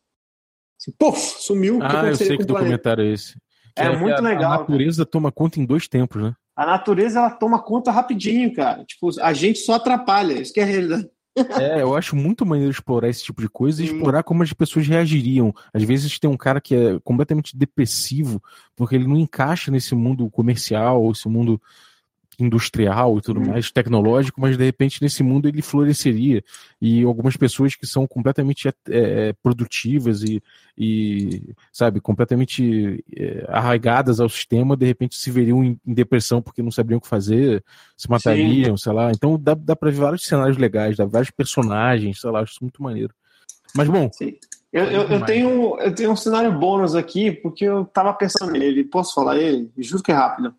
Se, 0.79 0.93
puf, 0.93 1.19
sumiu. 1.43 1.81
Ah, 1.83 2.07
eu 2.07 2.15
sei 2.15 2.37
que 2.37 2.45
documentário 2.45 3.05
é 3.05 3.13
esse. 3.13 3.37
É, 3.77 3.87
é, 3.87 3.97
muito 3.97 4.23
legal. 4.23 4.53
A 4.53 4.59
natureza 4.59 5.05
cara. 5.05 5.11
toma 5.11 5.33
conta 5.33 5.59
em 5.61 5.65
dois 5.65 5.89
tempos, 5.89 6.23
né? 6.23 6.35
A 6.55 6.67
natureza 6.67 7.19
ela 7.19 7.31
toma 7.31 7.63
conta 7.63 7.91
rapidinho, 7.91 8.53
cara. 8.53 8.85
Tipo, 8.85 9.11
a 9.21 9.33
gente 9.33 9.61
só 9.61 9.75
atrapalha. 9.75 10.41
Isso 10.41 10.53
que 10.53 10.61
é 10.61 10.65
a 10.65 10.67
realidade. 10.67 11.09
É, 11.61 11.83
eu 11.83 11.95
acho 11.95 12.17
muito 12.17 12.45
maneiro 12.47 12.71
explorar 12.71 13.09
esse 13.09 13.23
tipo 13.25 13.41
de 13.41 13.49
coisa 13.49 13.83
e 13.83 13.87
explorar 13.87 14.23
como 14.23 14.43
as 14.43 14.53
pessoas 14.53 14.87
reagiriam. 14.87 15.55
Às 15.73 15.83
vezes 15.83 16.19
tem 16.19 16.29
um 16.29 16.37
cara 16.37 16.61
que 16.61 16.75
é 16.75 16.99
completamente 17.01 17.57
depressivo, 17.57 18.43
porque 18.77 18.95
ele 18.95 19.07
não 19.07 19.17
encaixa 19.17 19.71
nesse 19.71 19.95
mundo 19.95 20.29
comercial, 20.31 21.11
esse 21.11 21.29
mundo 21.29 21.61
industrial 22.39 23.19
e 23.19 23.21
tudo 23.21 23.41
uhum. 23.41 23.49
mais, 23.49 23.71
tecnológico, 23.71 24.41
mas 24.41 24.57
de 24.57 24.65
repente 24.65 25.03
nesse 25.03 25.23
mundo 25.23 25.49
ele 25.49 25.61
floresceria. 25.61 26.43
E 26.81 27.03
algumas 27.03 27.37
pessoas 27.37 27.75
que 27.75 27.87
são 27.87 28.07
completamente 28.07 28.69
é, 28.69 28.73
é, 28.89 29.33
produtivas 29.43 30.23
e, 30.23 30.43
e, 30.77 31.43
sabe, 31.73 32.01
completamente 32.01 33.05
é, 33.15 33.45
arraigadas 33.49 34.21
ao 34.21 34.29
sistema, 34.29 34.77
de 34.77 34.87
repente 34.87 35.17
se 35.17 35.31
veriam 35.31 35.65
em, 35.65 35.79
em, 35.85 35.95
depressão 35.95 36.41
porque 36.41 36.63
não 36.63 36.71
sabiam 36.71 36.99
o 36.99 37.01
que 37.01 37.09
fazer, 37.09 37.65
se 37.97 38.09
matariam, 38.09 38.77
Sim. 38.77 38.85
sei 38.85 38.93
lá. 38.93 39.11
Então 39.11 39.39
dá, 39.39 39.55
dá 39.55 39.75
pra 39.75 39.91
ver 39.91 40.01
vários 40.01 40.25
cenários 40.25 40.57
legais, 40.57 40.97
dá 40.97 41.05
vários 41.05 41.31
personagens, 41.31 42.21
sei 42.21 42.31
lá, 42.31 42.41
acho 42.41 42.53
isso 42.53 42.63
muito 42.65 42.83
maneiro. 42.83 43.13
Mas 43.75 43.89
bom. 43.89 44.09
Sim. 44.13 44.37
Eu, 44.73 44.85
eu, 44.85 45.03
eu, 45.09 45.25
tenho, 45.25 45.79
eu 45.79 45.95
tenho 45.95 46.13
um 46.13 46.17
cenário 46.17 46.53
bônus 46.59 46.95
aqui, 46.95 47.33
porque 47.33 47.65
eu 47.65 47.87
tava 47.87 48.13
pensando 48.13 48.53
nele. 48.53 48.85
Posso 48.85 49.15
falar 49.15 49.39
ele? 49.39 49.73
Juro 49.79 50.03
que 50.03 50.13
é 50.13 50.15
rápido. 50.15 50.55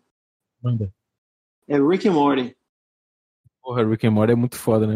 Manda. 0.60 0.92
É 1.70 1.78
Rick 1.78 2.08
and 2.08 2.12
Morty. 2.12 2.56
Porra, 3.62 3.86
Rick 3.86 4.04
and 4.04 4.10
Morty 4.10 4.32
é 4.32 4.36
muito 4.36 4.56
foda, 4.56 4.88
né? 4.88 4.94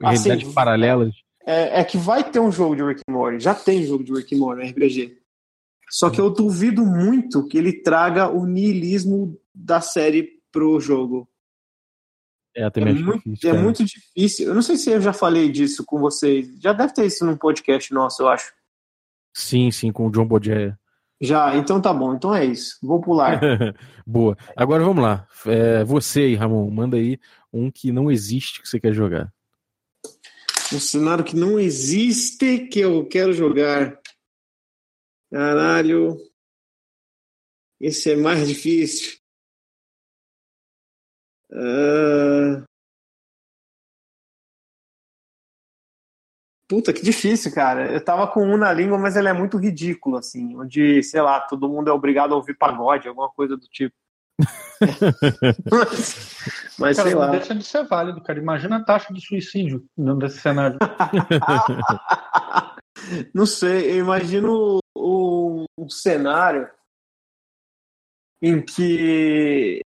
Realidades 0.00 0.44
assim, 0.44 0.52
paralelas. 0.52 1.14
É, 1.46 1.80
é, 1.80 1.84
que 1.84 1.96
vai 1.96 2.28
ter 2.28 2.40
um 2.40 2.50
jogo 2.50 2.74
de 2.74 2.82
Rick 2.82 3.02
and 3.08 3.12
Morty. 3.12 3.38
Já 3.38 3.54
tem 3.54 3.84
jogo 3.84 4.02
de 4.02 4.12
Rick 4.12 4.34
and 4.34 4.38
Morty 4.38 4.62
no 4.64 4.68
RPG. 4.68 5.16
Só 5.88 6.10
que 6.10 6.20
eu 6.20 6.28
duvido 6.28 6.84
muito 6.84 7.46
que 7.46 7.56
ele 7.56 7.72
traga 7.72 8.28
o 8.28 8.44
niilismo 8.44 9.40
da 9.54 9.80
série 9.80 10.40
pro 10.50 10.80
jogo. 10.80 11.28
É, 12.54 12.68
também 12.68 12.98
é, 12.98 13.00
muito, 13.00 13.22
difícil, 13.30 13.50
é 13.50 13.62
muito 13.62 13.84
difícil. 13.84 14.48
Eu 14.48 14.54
não 14.54 14.62
sei 14.62 14.76
se 14.76 14.90
eu 14.90 15.00
já 15.00 15.12
falei 15.12 15.48
disso 15.48 15.84
com 15.86 16.00
vocês. 16.00 16.48
Já 16.60 16.72
deve 16.72 16.92
ter 16.92 17.06
isso 17.06 17.24
num 17.24 17.36
podcast 17.36 17.94
nosso, 17.94 18.22
eu 18.22 18.28
acho. 18.28 18.52
Sim, 19.32 19.70
sim, 19.70 19.92
com 19.92 20.08
o 20.08 20.10
John 20.10 20.26
Bodé. 20.26 20.76
Já, 21.20 21.56
então 21.56 21.80
tá 21.80 21.92
bom. 21.92 22.14
Então 22.14 22.34
é 22.34 22.44
isso. 22.44 22.78
Vou 22.82 23.00
pular. 23.00 23.40
Boa. 24.06 24.36
Agora 24.56 24.84
vamos 24.84 25.02
lá. 25.02 25.26
É, 25.46 25.84
você 25.84 26.20
aí, 26.20 26.34
Ramon, 26.34 26.70
manda 26.70 26.96
aí 26.96 27.18
um 27.52 27.70
que 27.70 27.90
não 27.90 28.10
existe 28.10 28.62
que 28.62 28.68
você 28.68 28.78
quer 28.78 28.92
jogar. 28.92 29.32
Um 30.72 30.78
cenário 30.78 31.24
que 31.24 31.34
não 31.34 31.58
existe 31.58 32.68
que 32.68 32.80
eu 32.80 33.06
quero 33.06 33.32
jogar. 33.32 33.98
Caralho. 35.30 36.16
Esse 37.80 38.12
é 38.12 38.16
mais 38.16 38.46
difícil. 38.46 39.18
Uh... 41.50 42.68
Puta, 46.68 46.92
que 46.92 47.02
difícil, 47.02 47.52
cara. 47.52 47.90
Eu 47.90 48.04
tava 48.04 48.26
com 48.26 48.44
um 48.44 48.58
na 48.58 48.70
língua, 48.72 48.98
mas 48.98 49.16
ele 49.16 49.28
é 49.28 49.32
muito 49.32 49.56
ridículo, 49.56 50.18
assim. 50.18 50.54
Onde, 50.54 51.02
sei 51.02 51.22
lá, 51.22 51.40
todo 51.40 51.68
mundo 51.68 51.88
é 51.88 51.92
obrigado 51.92 52.34
a 52.34 52.36
ouvir 52.36 52.54
pagode, 52.54 53.08
alguma 53.08 53.30
coisa 53.30 53.56
do 53.56 53.66
tipo. 53.68 53.96
mas, 55.70 55.78
mas 56.78 56.96
cara, 56.98 57.08
sei 57.08 57.18
lá. 57.18 57.28
deixa 57.28 57.54
de 57.54 57.64
ser 57.64 57.84
válido, 57.84 58.22
cara. 58.22 58.38
Imagina 58.38 58.76
a 58.76 58.84
taxa 58.84 59.14
de 59.14 59.24
suicídio 59.24 59.88
nesse 59.96 60.40
cenário. 60.40 60.78
não 63.34 63.46
sei, 63.46 63.92
eu 63.92 64.00
imagino 64.00 64.78
um, 64.94 65.64
um 65.78 65.88
cenário 65.88 66.68
em 68.42 68.60
que 68.60 69.80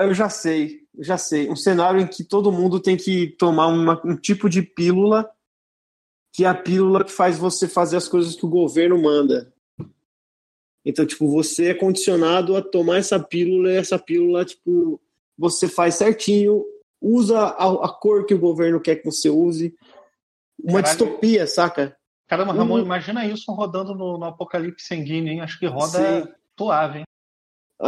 eu 0.00 0.12
já 0.12 0.28
sei, 0.28 0.81
já 1.02 1.18
sei. 1.18 1.50
Um 1.50 1.56
cenário 1.56 2.00
em 2.00 2.06
que 2.06 2.24
todo 2.24 2.52
mundo 2.52 2.80
tem 2.80 2.96
que 2.96 3.28
tomar 3.38 3.66
uma, 3.66 4.00
um 4.04 4.16
tipo 4.16 4.48
de 4.48 4.62
pílula, 4.62 5.28
que 6.32 6.44
é 6.44 6.48
a 6.48 6.54
pílula 6.54 7.04
que 7.04 7.12
faz 7.12 7.38
você 7.38 7.68
fazer 7.68 7.96
as 7.96 8.08
coisas 8.08 8.36
que 8.36 8.46
o 8.46 8.50
governo 8.50 9.00
manda. 9.00 9.52
Então, 10.84 11.06
tipo, 11.06 11.28
você 11.28 11.70
é 11.70 11.74
condicionado 11.74 12.56
a 12.56 12.62
tomar 12.62 12.98
essa 12.98 13.18
pílula 13.18 13.70
e 13.70 13.76
essa 13.76 13.98
pílula, 13.98 14.44
tipo, 14.44 15.00
você 15.38 15.68
faz 15.68 15.96
certinho, 15.96 16.64
usa 17.00 17.38
a, 17.38 17.86
a 17.86 17.88
cor 17.88 18.26
que 18.26 18.34
o 18.34 18.38
governo 18.38 18.80
quer 18.80 18.96
que 18.96 19.04
você 19.04 19.28
use. 19.28 19.74
Uma 20.58 20.82
Caralho. 20.82 20.98
distopia, 20.98 21.46
saca? 21.46 21.96
Caramba, 22.28 22.52
Ramon, 22.52 22.76
uhum. 22.76 22.84
imagina 22.84 23.26
isso 23.26 23.52
rodando 23.52 23.94
no, 23.94 24.18
no 24.18 24.24
Apocalipse 24.24 24.86
Sanguíneo, 24.86 25.32
hein? 25.32 25.40
Acho 25.40 25.58
que 25.58 25.66
roda 25.66 26.24
Sim. 26.24 26.32
suave, 26.58 26.98
hein? 27.00 27.04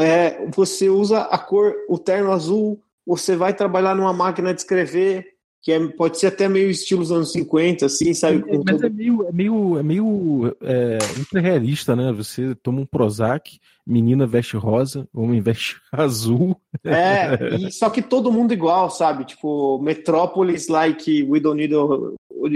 é, 0.02 0.46
você 0.50 0.88
usa 0.88 1.22
a 1.22 1.38
cor, 1.38 1.74
o 1.88 1.98
terno 1.98 2.32
azul, 2.32 2.82
você 3.06 3.36
vai 3.36 3.54
trabalhar 3.54 3.94
numa 3.94 4.12
máquina 4.12 4.54
de 4.54 4.60
escrever, 4.60 5.26
que 5.62 5.72
é, 5.72 5.88
pode 5.88 6.18
ser 6.18 6.26
até 6.26 6.46
meio 6.46 6.70
estilo 6.70 7.00
dos 7.00 7.10
anos 7.10 7.32
50, 7.32 7.86
assim, 7.86 8.12
sabe? 8.12 8.44
É, 8.48 8.56
mas 8.58 8.76
todo... 8.76 8.86
é 8.86 8.90
meio, 8.90 9.26
é 9.26 9.32
meio, 9.32 9.78
é 9.78 9.82
meio 9.82 10.56
é, 10.60 10.98
realista, 11.40 11.96
né? 11.96 12.12
Você 12.12 12.54
toma 12.56 12.82
um 12.82 12.86
Prozac, 12.86 13.58
menina 13.86 14.26
veste 14.26 14.56
rosa, 14.56 15.08
homem 15.12 15.40
veste 15.40 15.76
azul. 15.90 16.60
É, 16.84 17.56
e, 17.56 17.72
só 17.72 17.88
que 17.88 18.02
todo 18.02 18.30
mundo 18.30 18.52
igual, 18.52 18.90
sabe? 18.90 19.24
Tipo, 19.24 19.78
Metrópolis, 19.80 20.68
like, 20.68 21.22
we 21.22 21.40
don't 21.40 21.56
need, 21.56 21.74
a, 21.74 21.84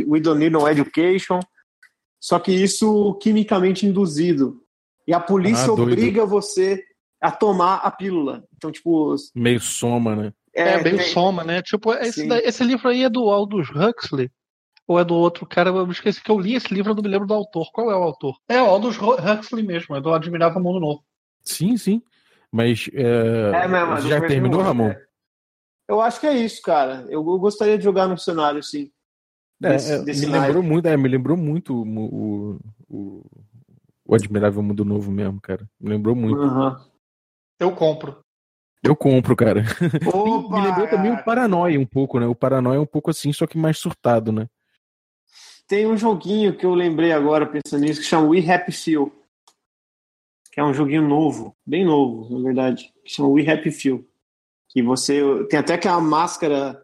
we 0.06 0.20
don't 0.20 0.38
need 0.38 0.52
no 0.52 0.68
education. 0.68 1.40
Só 2.20 2.38
que 2.38 2.52
isso 2.52 3.14
quimicamente 3.22 3.86
induzido. 3.86 4.60
E 5.06 5.14
a 5.14 5.20
polícia 5.20 5.68
ah, 5.68 5.72
obriga 5.72 6.26
você 6.26 6.84
a 7.20 7.30
tomar 7.30 7.76
a 7.76 7.90
pílula. 7.90 8.44
Então, 8.56 8.70
tipo. 8.70 9.14
Meio 9.34 9.60
soma, 9.60 10.14
né? 10.14 10.32
É, 10.54 10.70
é 10.70 10.82
meio 10.82 10.98
tem... 10.98 11.06
soma, 11.08 11.44
né? 11.44 11.62
Tipo, 11.62 11.92
esse, 11.94 12.26
esse, 12.26 12.64
livro 12.64 12.88
aí 12.88 13.04
é 13.04 13.08
do 13.08 13.28
Aldous 13.30 13.68
Huxley? 13.70 14.30
Ou 14.86 14.98
é 14.98 15.04
do 15.04 15.14
outro 15.14 15.46
cara? 15.46 15.70
Eu 15.70 15.90
esqueci 15.90 16.22
que 16.22 16.30
eu 16.30 16.40
li 16.40 16.54
esse 16.54 16.72
livro, 16.72 16.92
eu 16.92 16.94
não 16.96 17.02
me 17.02 17.08
lembro 17.08 17.26
do 17.26 17.34
autor. 17.34 17.70
Qual 17.72 17.90
é 17.90 17.96
o 17.96 18.02
autor? 18.02 18.36
É 18.48 18.60
o 18.60 18.66
Aldous 18.66 18.96
Huxley 18.98 19.64
mesmo, 19.64 19.94
é 19.94 20.00
do 20.00 20.12
Admirável 20.12 20.62
Mundo 20.62 20.80
Novo. 20.80 21.04
Sim, 21.44 21.76
sim. 21.76 22.02
Mas. 22.50 22.88
É... 22.92 23.64
É 23.64 23.68
mesmo, 23.68 24.08
já 24.08 24.20
terminou, 24.20 24.62
Ramon? 24.62 24.88
É. 24.88 25.08
Eu 25.88 26.00
acho 26.00 26.20
que 26.20 26.26
é 26.26 26.36
isso, 26.36 26.60
cara. 26.62 27.06
Eu, 27.08 27.26
eu 27.26 27.38
gostaria 27.38 27.78
de 27.78 27.84
jogar 27.84 28.06
no 28.06 28.18
cenário, 28.18 28.62
sim. 28.62 28.90
É, 29.62 29.70
desse, 29.70 29.92
é, 29.92 30.02
desse 30.02 30.26
me 30.26 30.32
lembrou 30.32 30.62
muito, 30.62 30.86
é, 30.86 30.96
me 30.96 31.08
lembrou 31.08 31.36
muito 31.36 31.74
o, 31.74 32.58
o, 32.88 33.24
o, 34.04 34.14
Admirável 34.14 34.62
Mundo 34.62 34.84
Novo 34.84 35.10
mesmo, 35.10 35.40
cara. 35.40 35.68
Me 35.80 35.90
lembrou 35.90 36.14
muito. 36.14 36.40
Uhum. 36.40 36.76
Eu 37.58 37.72
compro. 37.74 38.22
Eu 38.82 38.94
compro, 38.94 39.34
cara. 39.34 39.64
Opa, 40.06 40.56
Me 40.56 40.66
lembrou 40.66 40.88
também 40.88 41.12
o 41.12 41.24
Paranoia 41.24 41.78
um 41.78 41.86
pouco, 41.86 42.20
né? 42.20 42.26
O 42.26 42.34
Paranoia 42.34 42.76
é 42.76 42.80
um 42.80 42.86
pouco 42.86 43.10
assim, 43.10 43.32
só 43.32 43.46
que 43.46 43.58
mais 43.58 43.78
surtado, 43.78 44.30
né? 44.30 44.48
Tem 45.66 45.86
um 45.86 45.96
joguinho 45.96 46.56
que 46.56 46.64
eu 46.64 46.74
lembrei 46.74 47.12
agora 47.12 47.46
pensando 47.46 47.82
nisso 47.82 48.00
que 48.00 48.06
chama 48.06 48.28
We 48.28 48.38
Happy 48.50 48.72
Few. 48.72 49.12
Que 50.52 50.60
é 50.60 50.64
um 50.64 50.72
joguinho 50.72 51.06
novo, 51.06 51.54
bem 51.66 51.84
novo, 51.84 52.38
na 52.38 52.42
verdade. 52.42 52.92
Que 53.04 53.10
chama 53.10 53.28
We 53.28 53.48
Happy 53.48 53.70
Few. 53.70 54.08
Que 54.68 54.82
você 54.82 55.20
tem 55.50 55.58
até 55.58 55.74
aquela 55.74 56.00
máscara. 56.00 56.82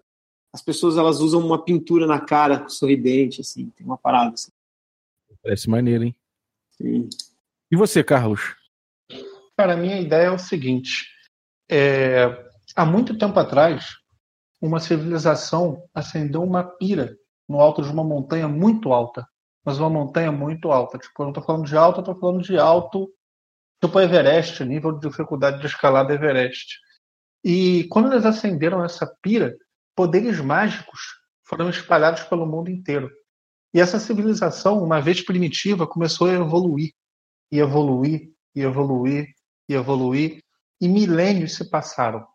As 0.53 0.63
pessoas 0.63 0.97
elas 0.97 1.21
usam 1.21 1.41
uma 1.41 1.63
pintura 1.65 2.07
na 2.07 2.21
cara 2.21 2.69
sorridente, 2.69 3.41
assim, 3.41 3.71
tem 3.71 3.87
uma 3.87 3.99
parada 3.99 4.35
assim. 4.35 4.51
Parece 5.43 5.69
maneiro, 5.69 6.05
hein? 6.05 6.17
Sim. 6.71 7.09
E 7.71 7.77
você, 7.77 8.05
Carlos? 8.05 8.55
Cara, 9.57 9.75
a 9.75 9.77
minha 9.77 10.01
ideia 10.01 10.27
é 10.27 10.31
o 10.31 10.39
seguinte: 10.39 11.07
é, 11.71 12.27
há 12.75 12.85
muito 12.85 13.17
tempo 13.17 13.39
atrás, 13.39 13.97
uma 14.61 14.81
civilização 14.81 15.83
acendeu 15.95 16.43
uma 16.43 16.65
pira 16.65 17.17
no 17.49 17.61
alto 17.61 17.83
de 17.83 17.91
uma 17.91 18.03
montanha 18.03 18.49
muito 18.49 18.93
alta, 18.93 19.27
mas 19.65 19.79
uma 19.79 19.91
montanha 19.91 20.33
muito 20.33 20.73
alta. 20.73 20.99
Tipo, 20.99 21.23
eu 21.23 21.25
não 21.25 21.31
estou 21.31 21.45
falando 21.45 21.67
de 21.67 21.77
alto, 21.77 21.99
eu 21.99 22.03
estou 22.03 22.19
falando 22.19 22.43
de 22.43 22.59
alto, 22.59 23.13
tipo 23.83 24.01
Everest, 24.01 24.65
nível 24.65 24.93
de 24.93 25.09
dificuldade 25.09 25.61
de 25.61 25.67
escalada 25.67 26.15
Everest. 26.15 26.79
E 27.45 27.85
quando 27.85 28.11
eles 28.13 28.25
acenderam 28.25 28.83
essa 28.83 29.07
pira, 29.21 29.55
poderes 29.95 30.41
mágicos 30.41 31.01
foram 31.45 31.69
espalhados 31.69 32.23
pelo 32.23 32.47
mundo 32.47 32.71
inteiro. 32.71 33.11
E 33.73 33.81
essa 33.81 33.99
civilização, 34.01 34.83
uma 34.83 35.01
vez 35.01 35.21
primitiva, 35.21 35.87
começou 35.87 36.29
a 36.29 36.33
evoluir, 36.33 36.93
e 37.53 37.59
evoluir, 37.59 38.33
e 38.55 38.63
evoluir, 38.63 39.34
e 39.69 39.75
evoluir, 39.75 40.41
e 40.81 40.89
milênios 40.89 41.55
se 41.55 41.71
passaram. 41.71 42.27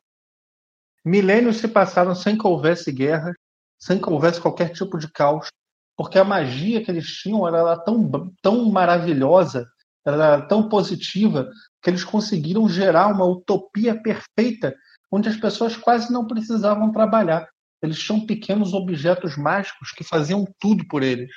Milênios 1.06 1.58
se 1.58 1.68
passaram 1.68 2.14
sem 2.14 2.38
que 2.38 2.46
houvesse 2.46 2.92
guerra, 2.92 3.34
sem 3.80 4.00
que 4.00 4.10
houvesse 4.10 4.42
qualquer 4.42 4.70
tipo 4.70 4.98
de 4.98 5.12
caos, 5.12 5.48
porque 5.96 6.18
a 6.18 6.24
magia 6.24 6.84
que 6.84 6.92
eles 6.92 7.08
tinham 7.08 7.48
era 7.48 7.78
tão, 7.78 8.34
tão 8.42 8.66
maravilhosa, 8.70 9.68
era 10.06 10.42
tão 10.42 10.68
positiva, 10.70 11.50
que 11.82 11.90
eles 11.90 12.04
conseguiram 12.04 12.68
gerar 12.68 13.08
uma 13.08 13.26
utopia 13.26 14.02
perfeita, 14.02 14.76
onde 15.12 15.30
as 15.30 15.38
pessoas 15.38 15.78
quase 15.78 16.12
não 16.12 16.28
precisavam 16.28 16.92
trabalhar. 16.92 17.48
Eles 17.82 18.00
tinham 18.00 18.26
pequenos 18.26 18.74
objetos 18.74 19.38
mágicos 19.38 19.92
que 19.92 20.04
faziam 20.04 20.46
tudo 20.60 20.86
por 20.88 21.04
eles. 21.04 21.32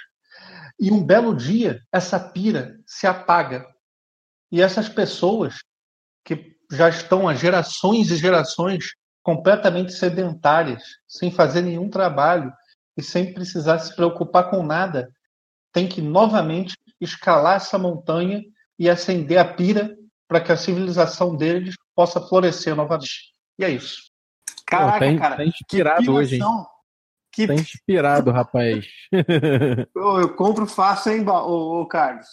E 0.78 0.90
um 0.90 1.04
belo 1.04 1.34
dia, 1.34 1.80
essa 1.92 2.18
pira 2.18 2.76
se 2.86 3.06
apaga. 3.06 3.66
E 4.50 4.60
essas 4.60 4.88
pessoas 4.88 5.60
que 6.24 6.56
já 6.70 6.88
estão 6.88 7.28
há 7.28 7.34
gerações 7.34 8.10
e 8.10 8.16
gerações 8.16 8.94
completamente 9.22 9.92
sedentárias, 9.92 10.82
sem 11.06 11.30
fazer 11.30 11.62
nenhum 11.62 11.88
trabalho 11.88 12.52
e 12.96 13.02
sem 13.02 13.32
precisar 13.32 13.78
se 13.78 13.94
preocupar 13.94 14.50
com 14.50 14.62
nada, 14.62 15.10
tem 15.72 15.88
que 15.88 16.02
novamente 16.02 16.74
escalar 17.00 17.56
essa 17.56 17.78
montanha 17.78 18.42
e 18.78 18.90
acender 18.90 19.38
a 19.38 19.44
pira 19.44 19.96
para 20.28 20.40
que 20.40 20.52
a 20.52 20.56
civilização 20.56 21.36
deles 21.36 21.74
possa 21.94 22.20
florescer 22.20 22.74
novamente. 22.74 23.32
E 23.58 23.64
é 23.64 23.70
isso. 23.70 24.10
Caraca, 24.66 24.98
Pô, 24.98 25.12
tá, 25.12 25.18
cara. 25.18 25.36
Tá 25.36 25.44
inspirado 25.44 26.12
hoje, 26.12 26.36
hein? 26.36 26.42
Que... 27.30 27.46
Tá 27.46 27.54
inspirado, 27.54 28.30
rapaz. 28.30 28.86
eu, 29.94 30.20
eu 30.20 30.34
compro 30.34 30.66
fácil, 30.66 31.12
hein, 31.12 31.28
ô, 31.28 31.80
ô 31.80 31.86
Carlos? 31.86 32.26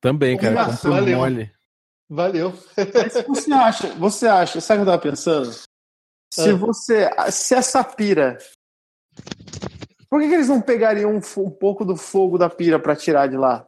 Também, 0.00 0.36
cara. 0.36 0.64
Valeu. 0.64 1.18
Mole. 1.18 1.52
Valeu. 2.12 2.52
Mas 2.76 3.26
você 3.26 3.52
acha, 3.52 3.88
você 3.94 4.26
acha, 4.26 4.60
sabe 4.60 4.82
o 4.82 4.84
que 4.84 4.90
eu 4.90 4.92
tava 4.92 5.02
pensando? 5.02 5.50
Se 6.30 6.50
ah. 6.50 6.54
você. 6.54 7.10
Se 7.30 7.54
essa 7.54 7.82
pira. 7.82 8.36
Por 10.10 10.20
que, 10.20 10.28
que 10.28 10.34
eles 10.34 10.48
não 10.48 10.60
pegariam 10.60 11.10
um, 11.10 11.20
um, 11.40 11.50
pouco 11.50 11.86
do 11.86 11.96
fogo 11.96 12.36
da 12.36 12.50
pira 12.50 12.78
para 12.78 12.94
tirar 12.94 13.28
de 13.28 13.36
lá? 13.38 13.66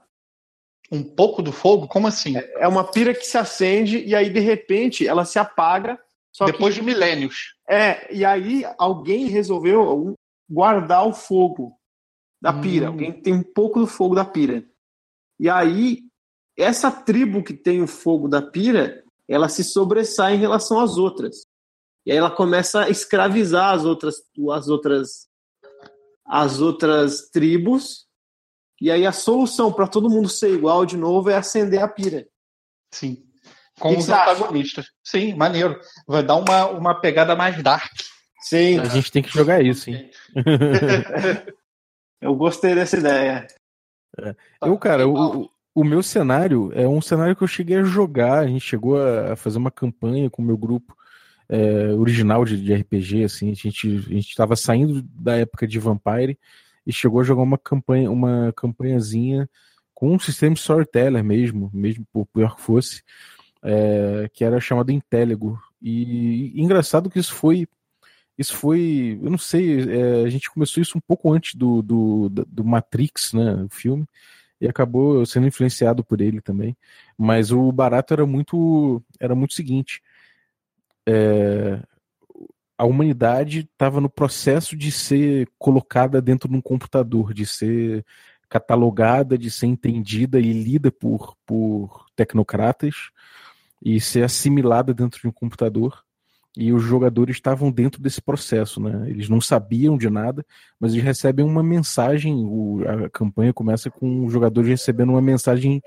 Um 0.93 1.03
pouco 1.03 1.41
do 1.41 1.53
fogo? 1.53 1.89
Como 1.89 2.07
assim? 2.07 2.37
É, 2.37 2.65
é 2.65 2.69
uma 2.69 2.85
pira 2.85 3.15
que 3.15 3.27
se 3.27 3.39
acende 3.39 4.05
e 4.05 4.15
aí, 4.15 4.29
de 4.29 4.41
repente, 4.41 5.09
ela 5.09 5.25
se 5.25 5.39
apaga. 5.39 5.99
Depois 6.45 6.75
que... 6.75 6.81
de 6.81 6.87
milênios. 6.87 7.55
É, 7.67 8.15
e 8.15 8.27
aí 8.27 8.67
alguém 8.77 9.27
resolveu 9.27 10.15
guardar 10.51 11.07
o 11.07 11.15
fogo 11.15 11.79
da 12.43 12.53
pira. 12.53 12.91
Hum. 12.91 12.93
Alguém 12.93 13.13
tem 13.23 13.33
um 13.33 13.43
pouco 13.43 13.81
do 13.81 13.87
fogo 13.87 14.15
da 14.15 14.25
pira. 14.25 14.63
E 15.41 15.49
aí, 15.49 16.05
essa 16.57 16.91
tribo 16.91 17.43
que 17.43 17.55
tem 17.55 17.83
o 17.83 17.87
fogo 17.87 18.29
da 18.29 18.41
pira, 18.41 19.03
ela 19.29 19.49
se 19.49 19.65
sobressai 19.65 20.35
em 20.35 20.39
relação 20.39 20.79
às 20.81 20.97
outras. 20.97 21.47
E 22.07 22.13
aí 22.13 22.19
ela 22.19 22.31
começa 22.31 22.85
a 22.85 22.91
escravizar 22.91 23.71
as 23.71 23.85
outras, 23.85 24.17
as 24.53 24.69
outras, 24.69 25.29
as 26.27 26.61
outras 26.61 27.31
tribos. 27.31 28.07
E 28.81 28.91
aí 28.91 29.07
a 29.07 29.13
solução 29.13 29.73
para 29.73 29.89
todo 29.89 30.11
mundo 30.11 30.29
ser 30.29 30.53
igual 30.53 30.85
de 30.85 30.97
novo 30.97 31.31
é 31.31 31.37
acender 31.37 31.83
a 31.83 31.89
pira. 31.89 32.27
Sim. 32.93 33.25
Com 33.81 33.91
que 33.91 33.99
os 33.99 34.09
antagonistas. 34.09 34.87
Sim, 35.03 35.35
maneiro. 35.35 35.81
Vai 36.07 36.23
dar 36.23 36.37
uma, 36.37 36.67
uma 36.67 36.95
pegada 36.95 37.35
mais 37.35 37.61
dark. 37.63 37.93
Sim. 38.43 38.79
A 38.79 38.85
gente 38.85 39.11
tem 39.11 39.23
que 39.23 39.31
jogar 39.31 39.65
isso, 39.65 39.91
hein? 39.91 40.11
Eu 42.21 42.35
gostei 42.35 42.75
dessa 42.75 42.97
ideia. 42.97 43.47
É. 44.19 44.35
Eu, 44.63 44.79
cara, 44.79 45.09
o, 45.09 45.51
o 45.75 45.83
meu 45.83 46.03
cenário 46.03 46.71
é 46.75 46.87
um 46.87 47.01
cenário 47.01 47.35
que 47.35 47.43
eu 47.43 47.49
cheguei 47.49 47.77
a 47.79 47.83
jogar. 47.83 48.41
A 48.41 48.47
gente 48.47 48.65
chegou 48.65 48.97
a 48.97 49.35
fazer 49.35 49.59
uma 49.59 49.71
campanha 49.71 50.31
com 50.31 50.41
o 50.41 50.45
meu 50.45 50.57
grupo 50.57 50.97
é, 51.49 51.93
original 51.95 52.45
de, 52.45 52.63
de, 52.63 52.75
RPG, 52.75 53.25
assim, 53.25 53.51
a 53.51 53.55
gente 53.55 54.19
estava 54.19 54.57
saindo 54.57 55.03
da 55.03 55.37
época 55.37 55.67
de 55.67 55.79
Vampire 55.79 56.39
e 56.87 56.93
chegou 56.93 57.21
a 57.21 57.25
jogar 57.25 57.43
uma 57.43 57.59
campanha, 57.59 58.11
uma 58.11 58.53
campanhazinha 58.57 59.49
com 59.95 60.15
um 60.15 60.19
sistema 60.19 60.55
storyteller 60.55 61.23
mesmo, 61.23 61.71
mesmo 61.73 62.07
por 62.13 62.27
pior 62.27 62.57
que 62.57 62.63
fosse, 62.63 63.03
é, 63.63 64.29
que 64.33 64.45
era 64.45 64.61
chamado 64.61 64.91
Inteligo. 64.91 65.61
E, 65.83 66.53
e, 66.55 66.63
engraçado 66.63 67.11
que 67.11 67.19
isso 67.19 67.35
foi 67.35 67.67
isso 68.37 68.57
foi, 68.57 69.19
eu 69.23 69.31
não 69.31 69.39
sei, 69.39 69.81
é, 69.81 70.25
a 70.25 70.29
gente 70.29 70.51
começou 70.51 70.83
isso 70.83 70.99
um 70.99 71.01
pouco 71.01 71.33
antes 71.33 71.55
do, 71.55 71.81
do, 71.81 72.29
do 72.29 72.65
Matrix, 72.65 73.33
né, 73.33 73.63
o 73.63 73.69
filme, 73.73 74.05
e 74.61 74.69
acabou 74.69 75.25
sendo 75.27 75.47
influenciado 75.47 76.05
por 76.05 76.21
ele 76.21 76.41
também. 76.41 76.77
Mas 77.17 77.51
o 77.51 77.71
barato 77.73 78.15
era 78.15 78.27
muito, 78.27 79.03
era 79.21 79.35
muito 79.35 79.55
seguinte 79.55 80.03
é, 81.07 81.81
a 82.77 82.85
humanidade 82.85 83.61
estava 83.61 84.01
no 84.01 84.09
processo 84.09 84.77
de 84.77 84.91
ser 84.91 85.49
colocada 85.59 86.21
dentro 86.21 86.49
de 86.49 86.57
um 86.57 86.61
computador, 86.61 87.33
de 87.33 87.47
ser 87.47 88.05
catalogada, 88.49 89.37
de 89.37 89.51
ser 89.51 89.67
entendida 89.67 90.39
e 90.39 90.53
lida 90.53 90.91
por, 90.91 91.37
por 91.47 92.07
tecnocratas 92.17 93.11
e 93.83 94.01
ser 94.01 94.25
assimilada 94.25 94.95
dentro 94.95 95.21
de 95.21 95.29
um 95.29 95.33
computador. 95.33 96.04
E 96.57 96.73
os 96.73 96.83
jogadores 96.83 97.37
estavam 97.37 97.71
dentro 97.71 98.01
desse 98.01 98.23
processo, 98.23 98.81
né? 98.81 99.11
Eles 99.11 99.29
não 99.29 99.41
sabiam 99.41 99.99
de 99.99 100.09
nada, 100.09 100.45
mas 100.79 100.93
eles 100.93 101.05
recebem 101.05 101.45
uma 101.45 101.63
mensagem. 101.63 102.45
O, 102.45 102.83
a 102.87 103.11
campanha 103.11 103.53
começa 103.53 103.91
com 103.91 104.25
os 104.25 104.33
jogadores 104.33 104.69
recebendo 104.69 105.11
uma 105.11 105.23
mensagem 105.23 105.83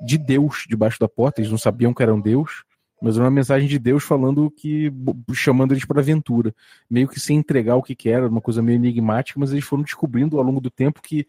de 0.00 0.16
Deus 0.16 0.64
debaixo 0.66 0.98
da 0.98 1.08
porta. 1.08 1.40
Eles 1.40 1.50
não 1.50 1.58
sabiam 1.58 1.92
que 1.92 2.02
eram 2.02 2.18
Deus, 2.18 2.64
mas 3.02 3.18
uma 3.18 3.30
mensagem 3.30 3.68
de 3.68 3.78
Deus 3.78 4.02
falando 4.02 4.50
que 4.50 4.90
chamando 5.32 5.72
eles 5.72 5.84
para 5.84 6.00
aventura, 6.00 6.54
meio 6.90 7.06
que 7.06 7.20
sem 7.20 7.36
entregar 7.36 7.76
o 7.76 7.82
que, 7.82 7.94
que 7.94 8.08
era, 8.08 8.28
uma 8.28 8.40
coisa 8.40 8.62
meio 8.62 8.76
enigmática, 8.76 9.38
mas 9.38 9.52
eles 9.52 9.64
foram 9.64 9.82
descobrindo 9.82 10.38
ao 10.38 10.42
longo 10.42 10.60
do 10.60 10.70
tempo 10.70 11.02
que 11.02 11.26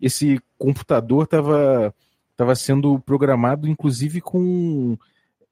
esse 0.00 0.40
computador 0.56 1.24
estava 1.24 1.94
tava 2.36 2.54
sendo 2.54 2.98
programado, 3.00 3.68
inclusive 3.68 4.22
com 4.22 4.96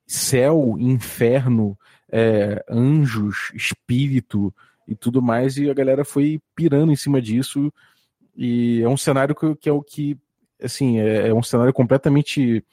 céu, 0.08 0.74
inferno, 0.78 1.78
é, 2.10 2.64
anjos, 2.66 3.52
espírito 3.54 4.52
e 4.86 4.94
tudo 4.94 5.20
mais, 5.20 5.58
e 5.58 5.68
a 5.68 5.74
galera 5.74 6.02
foi 6.02 6.40
pirando 6.56 6.90
em 6.90 6.96
cima 6.96 7.20
disso. 7.20 7.70
E 8.34 8.80
é 8.80 8.88
um 8.88 8.96
cenário 8.96 9.34
que, 9.34 9.54
que 9.56 9.68
é 9.68 9.72
o 9.72 9.82
que, 9.82 10.16
assim, 10.62 10.98
é, 10.98 11.28
é 11.28 11.34
um 11.34 11.42
cenário 11.42 11.74
completamente 11.74 12.64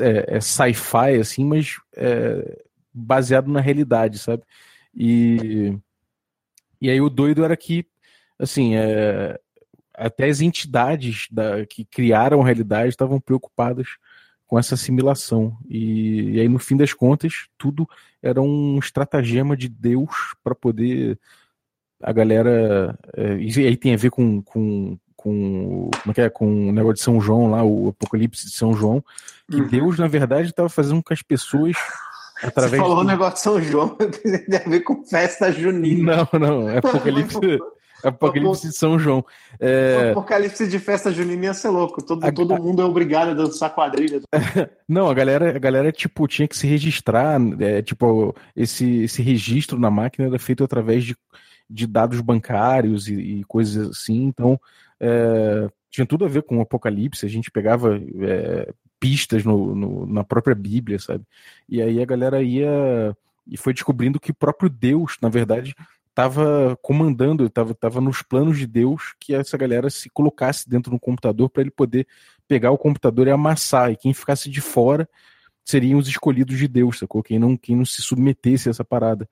é, 0.00 0.36
é 0.36 0.40
sci-fi, 0.40 1.18
assim, 1.20 1.44
mas 1.44 1.80
é, 1.96 2.62
baseado 2.92 3.50
na 3.50 3.60
realidade, 3.60 4.20
sabe? 4.20 4.44
E, 4.94 5.76
e 6.80 6.88
aí 6.88 7.00
o 7.00 7.10
doido 7.10 7.44
era 7.44 7.56
que, 7.56 7.84
assim, 8.38 8.76
é, 8.76 9.40
até 9.92 10.28
as 10.28 10.40
entidades 10.40 11.26
da, 11.32 11.66
que 11.66 11.84
criaram 11.84 12.40
a 12.40 12.44
realidade 12.44 12.90
estavam 12.90 13.20
preocupadas 13.20 13.88
com 14.54 14.58
essa 14.60 14.76
assimilação. 14.76 15.56
E, 15.68 16.30
e, 16.34 16.40
aí, 16.40 16.48
no 16.48 16.60
fim 16.60 16.76
das 16.76 16.92
contas, 16.92 17.48
tudo 17.58 17.88
era 18.22 18.40
um 18.40 18.78
estratagema 18.78 19.56
de 19.56 19.68
Deus 19.68 20.32
para 20.44 20.54
poder 20.54 21.18
a 22.00 22.12
galera. 22.12 22.96
É, 23.16 23.36
e 23.36 23.66
aí 23.66 23.76
tem 23.76 23.94
a 23.94 23.96
ver 23.96 24.12
com, 24.12 24.40
com, 24.42 24.96
com 25.16 25.90
como 25.90 26.10
é 26.12 26.14
que 26.14 26.20
é 26.20 26.30
com 26.30 26.68
o 26.68 26.72
negócio 26.72 26.94
de 26.94 27.02
São 27.02 27.20
João 27.20 27.50
lá, 27.50 27.64
o 27.64 27.88
Apocalipse 27.88 28.46
de 28.46 28.52
São 28.52 28.74
João, 28.74 29.02
que 29.50 29.60
uhum. 29.60 29.66
Deus 29.66 29.98
na 29.98 30.06
verdade 30.06 30.50
estava 30.50 30.68
fazendo 30.68 30.98
com 30.98 31.08
que 31.08 31.14
as 31.14 31.22
pessoas 31.22 31.76
através 32.40 32.80
Você 32.80 32.88
falou 32.88 33.00
o 33.00 33.04
negócio 33.04 33.34
de 33.34 33.40
São 33.40 33.60
João, 33.60 33.88
tem 34.22 34.56
a 34.56 34.68
ver 34.68 34.80
com 34.82 35.04
festa 35.04 35.50
junina. 35.50 36.28
Não, 36.32 36.38
não, 36.38 36.68
é 36.68 36.78
Apocalipse 36.78 37.58
Apocalipse 38.02 38.68
de 38.68 38.76
São 38.76 38.98
João. 38.98 39.24
É... 39.58 40.08
O 40.08 40.10
apocalipse 40.10 40.66
de 40.66 40.78
festa 40.78 41.12
junina 41.12 41.46
ia 41.46 41.54
ser 41.54 41.68
louco. 41.68 42.02
Todo, 42.02 42.24
a... 42.24 42.32
todo 42.32 42.62
mundo 42.62 42.82
é 42.82 42.84
obrigado 42.84 43.30
a 43.30 43.34
dançar 43.34 43.74
quadrilha. 43.74 44.20
Não, 44.88 45.08
a 45.08 45.14
galera, 45.14 45.56
a 45.56 45.58
galera 45.58 45.92
tipo, 45.92 46.26
tinha 46.26 46.48
que 46.48 46.56
se 46.56 46.66
registrar. 46.66 47.40
É, 47.60 47.82
tipo, 47.82 48.34
esse, 48.54 49.04
esse 49.04 49.22
registro 49.22 49.78
na 49.78 49.90
máquina 49.90 50.28
era 50.28 50.38
feito 50.38 50.64
através 50.64 51.04
de, 51.04 51.16
de 51.68 51.86
dados 51.86 52.20
bancários 52.20 53.08
e, 53.08 53.14
e 53.14 53.44
coisas 53.44 53.90
assim. 53.90 54.24
Então, 54.24 54.60
é, 55.00 55.68
tinha 55.90 56.06
tudo 56.06 56.24
a 56.24 56.28
ver 56.28 56.42
com 56.42 56.58
o 56.58 56.62
Apocalipse, 56.62 57.24
a 57.24 57.28
gente 57.28 57.50
pegava 57.50 58.00
é, 58.20 58.72
pistas 58.98 59.44
no, 59.44 59.74
no, 59.74 60.06
na 60.06 60.24
própria 60.24 60.54
Bíblia, 60.54 60.98
sabe? 60.98 61.24
E 61.68 61.80
aí 61.80 62.02
a 62.02 62.06
galera 62.06 62.42
ia 62.42 63.16
e 63.46 63.56
foi 63.56 63.74
descobrindo 63.74 64.18
que 64.18 64.30
o 64.30 64.34
próprio 64.34 64.70
Deus, 64.70 65.18
na 65.20 65.28
verdade, 65.28 65.74
estava 66.14 66.78
comandando, 66.80 67.46
estava 67.46 67.74
tava 67.74 68.00
nos 68.00 68.22
planos 68.22 68.56
de 68.56 68.66
Deus 68.68 69.14
que 69.18 69.34
essa 69.34 69.56
galera 69.58 69.90
se 69.90 70.08
colocasse 70.08 70.68
dentro 70.68 70.92
do 70.92 70.98
computador 70.98 71.50
para 71.50 71.62
ele 71.62 71.72
poder 71.72 72.06
pegar 72.46 72.70
o 72.70 72.78
computador 72.78 73.26
e 73.26 73.32
amassar, 73.32 73.90
e 73.90 73.96
quem 73.96 74.14
ficasse 74.14 74.48
de 74.48 74.60
fora 74.60 75.08
seriam 75.64 75.98
os 75.98 76.06
escolhidos 76.06 76.56
de 76.56 76.68
Deus, 76.68 76.98
sacou? 76.98 77.22
Quem 77.22 77.38
não, 77.38 77.56
quem 77.56 77.74
não 77.74 77.84
se 77.84 78.00
submetesse 78.02 78.68
a 78.68 78.70
essa 78.70 78.84
parada. 78.84 79.28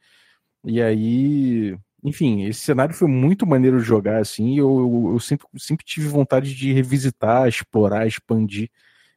E 0.64 0.82
aí 0.82 1.76
enfim, 2.02 2.44
esse 2.46 2.60
cenário 2.60 2.94
foi 2.94 3.06
muito 3.06 3.46
maneiro 3.46 3.78
de 3.78 3.84
jogar, 3.84 4.20
assim, 4.20 4.58
eu, 4.58 5.12
eu, 5.12 5.20
sempre, 5.20 5.46
sempre 5.56 5.84
tive 5.84 6.08
vontade 6.08 6.52
de 6.52 6.72
revisitar, 6.72 7.46
explorar, 7.46 8.08
expandir 8.08 8.68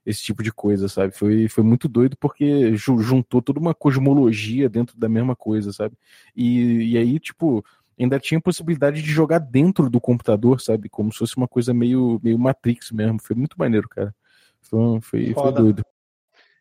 esse 0.05 0.21
tipo 0.21 0.43
de 0.43 0.51
coisa, 0.51 0.87
sabe? 0.87 1.13
Foi, 1.13 1.47
foi 1.47 1.63
muito 1.63 1.87
doido 1.87 2.15
porque 2.17 2.75
juntou 2.75 3.41
toda 3.41 3.59
uma 3.59 3.73
cosmologia 3.73 4.69
dentro 4.69 4.97
da 4.97 5.09
mesma 5.09 5.35
coisa, 5.35 5.73
sabe? 5.73 5.97
E, 6.35 6.91
e 6.91 6.97
aí, 6.97 7.19
tipo, 7.19 7.65
ainda 7.99 8.19
tinha 8.19 8.39
possibilidade 8.39 9.01
de 9.01 9.09
jogar 9.09 9.39
dentro 9.39 9.89
do 9.89 9.99
computador, 9.99 10.61
sabe? 10.61 10.89
Como 10.89 11.11
se 11.11 11.19
fosse 11.19 11.37
uma 11.37 11.47
coisa 11.47 11.73
meio, 11.73 12.19
meio 12.21 12.37
Matrix 12.37 12.91
mesmo. 12.91 13.19
Foi 13.19 13.35
muito 13.35 13.57
maneiro, 13.57 13.89
cara. 13.89 14.13
Foi, 14.61 15.01
foi, 15.01 15.33
foi 15.33 15.51
doido. 15.53 15.83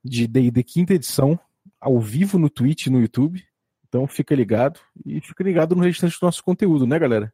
de 0.05 0.27
D&D 0.27 0.63
quinta 0.63 0.93
edição, 0.93 1.41
ao 1.81 1.99
vivo 1.99 2.39
no 2.39 2.51
Twitch 2.51 2.87
e 2.87 2.91
no 2.91 3.01
YouTube. 3.01 3.43
Então 3.89 4.07
fica 4.07 4.35
ligado 4.35 4.79
e 5.07 5.23
fica 5.23 5.43
ligado 5.43 5.75
no 5.75 5.83
restante 5.83 6.19
do 6.21 6.27
nosso 6.27 6.45
conteúdo, 6.45 6.87
né, 6.87 6.99
galera? 6.99 7.33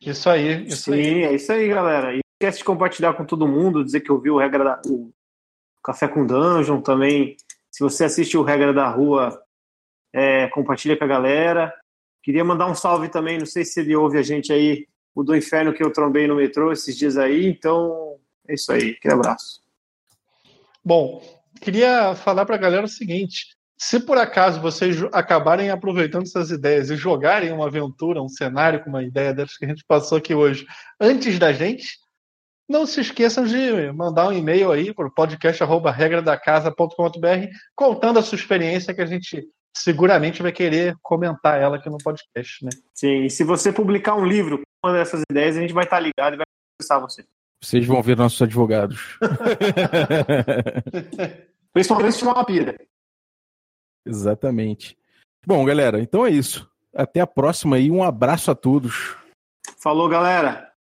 Isso 0.00 0.28
aí, 0.30 0.66
isso 0.66 0.92
Sim, 0.92 0.92
aí. 0.92 1.22
é 1.24 1.34
isso 1.34 1.52
aí, 1.52 1.68
galera. 1.68 2.14
E 2.14 2.20
esquece 2.40 2.58
de 2.58 2.64
compartilhar 2.64 3.14
com 3.14 3.24
todo 3.24 3.48
mundo, 3.48 3.84
dizer 3.84 4.00
que 4.00 4.12
ouviu 4.12 4.34
o 4.34 4.38
regra 4.38 4.64
da, 4.64 4.82
o 4.86 5.10
Café 5.86 6.08
com 6.08 6.26
Dungeon 6.26 6.80
também. 6.80 7.36
Se 7.70 7.80
você 7.80 8.04
assiste 8.04 8.36
o 8.36 8.42
Regra 8.42 8.74
da 8.74 8.88
Rua, 8.88 9.40
é, 10.12 10.48
compartilha 10.48 10.96
com 10.96 11.04
a 11.04 11.06
galera. 11.06 11.72
Queria 12.24 12.44
mandar 12.44 12.66
um 12.66 12.74
salve 12.74 13.08
também, 13.08 13.38
não 13.38 13.46
sei 13.46 13.64
se 13.64 13.78
ele 13.78 13.94
ouve 13.94 14.18
a 14.18 14.22
gente 14.22 14.52
aí, 14.52 14.88
o 15.14 15.22
do 15.22 15.36
inferno 15.36 15.72
que 15.72 15.84
eu 15.84 15.92
trombei 15.92 16.26
no 16.26 16.34
metrô 16.34 16.72
esses 16.72 16.96
dias 16.96 17.16
aí. 17.16 17.46
Então, 17.46 18.16
é 18.48 18.54
isso 18.54 18.72
aí. 18.72 18.96
Aquele 18.98 19.14
abraço. 19.14 19.60
Bom, 20.84 21.22
queria 21.60 22.16
falar 22.16 22.44
para 22.44 22.56
a 22.56 22.58
galera 22.58 22.86
o 22.86 22.88
seguinte: 22.88 23.54
se 23.78 24.00
por 24.00 24.18
acaso 24.18 24.60
vocês 24.60 25.00
acabarem 25.12 25.70
aproveitando 25.70 26.24
essas 26.24 26.50
ideias 26.50 26.90
e 26.90 26.96
jogarem 26.96 27.52
uma 27.52 27.66
aventura, 27.68 28.20
um 28.20 28.28
cenário 28.28 28.82
com 28.82 28.90
uma 28.90 29.04
ideia 29.04 29.32
dessas 29.32 29.56
que 29.56 29.64
a 29.64 29.68
gente 29.68 29.84
passou 29.86 30.18
aqui 30.18 30.34
hoje, 30.34 30.66
antes 31.00 31.38
da 31.38 31.52
gente, 31.52 31.98
não 32.68 32.84
se 32.86 33.00
esqueçam 33.00 33.44
de 33.44 33.92
mandar 33.92 34.28
um 34.28 34.32
e-mail 34.32 34.72
aí 34.72 34.92
para 34.92 35.06
o 35.06 35.14
podcast.regradacasa.com.br 35.14 37.48
contando 37.74 38.18
a 38.18 38.22
sua 38.22 38.36
experiência 38.36 38.92
que 38.94 39.00
a 39.00 39.06
gente 39.06 39.48
seguramente 39.76 40.42
vai 40.42 40.52
querer 40.52 40.96
comentar 41.02 41.60
ela 41.60 41.76
aqui 41.76 41.88
no 41.88 41.98
podcast, 41.98 42.64
né? 42.64 42.70
Sim, 42.94 43.24
e 43.24 43.30
se 43.30 43.44
você 43.44 43.72
publicar 43.72 44.14
um 44.14 44.24
livro 44.24 44.58
com 44.58 44.88
uma 44.88 44.96
dessas 44.96 45.22
ideias, 45.30 45.56
a 45.56 45.60
gente 45.60 45.74
vai 45.74 45.84
estar 45.84 46.00
ligado 46.00 46.34
e 46.34 46.38
vai 46.38 46.46
conversar 46.78 46.98
você. 46.98 47.24
Vocês 47.62 47.86
vão 47.86 48.02
ver 48.02 48.16
nossos 48.16 48.42
advogados. 48.42 49.18
Principalmente 51.72 52.12
se 52.12 52.18
tiver 52.18 52.32
uma 52.32 52.44
pira. 52.44 52.76
Exatamente. 54.04 54.98
Bom, 55.46 55.64
galera, 55.64 56.00
então 56.00 56.26
é 56.26 56.30
isso. 56.30 56.68
Até 56.94 57.20
a 57.20 57.26
próxima 57.26 57.78
e 57.78 57.90
um 57.90 58.02
abraço 58.02 58.50
a 58.50 58.54
todos. 58.54 59.16
Falou, 59.78 60.08
galera. 60.08 60.72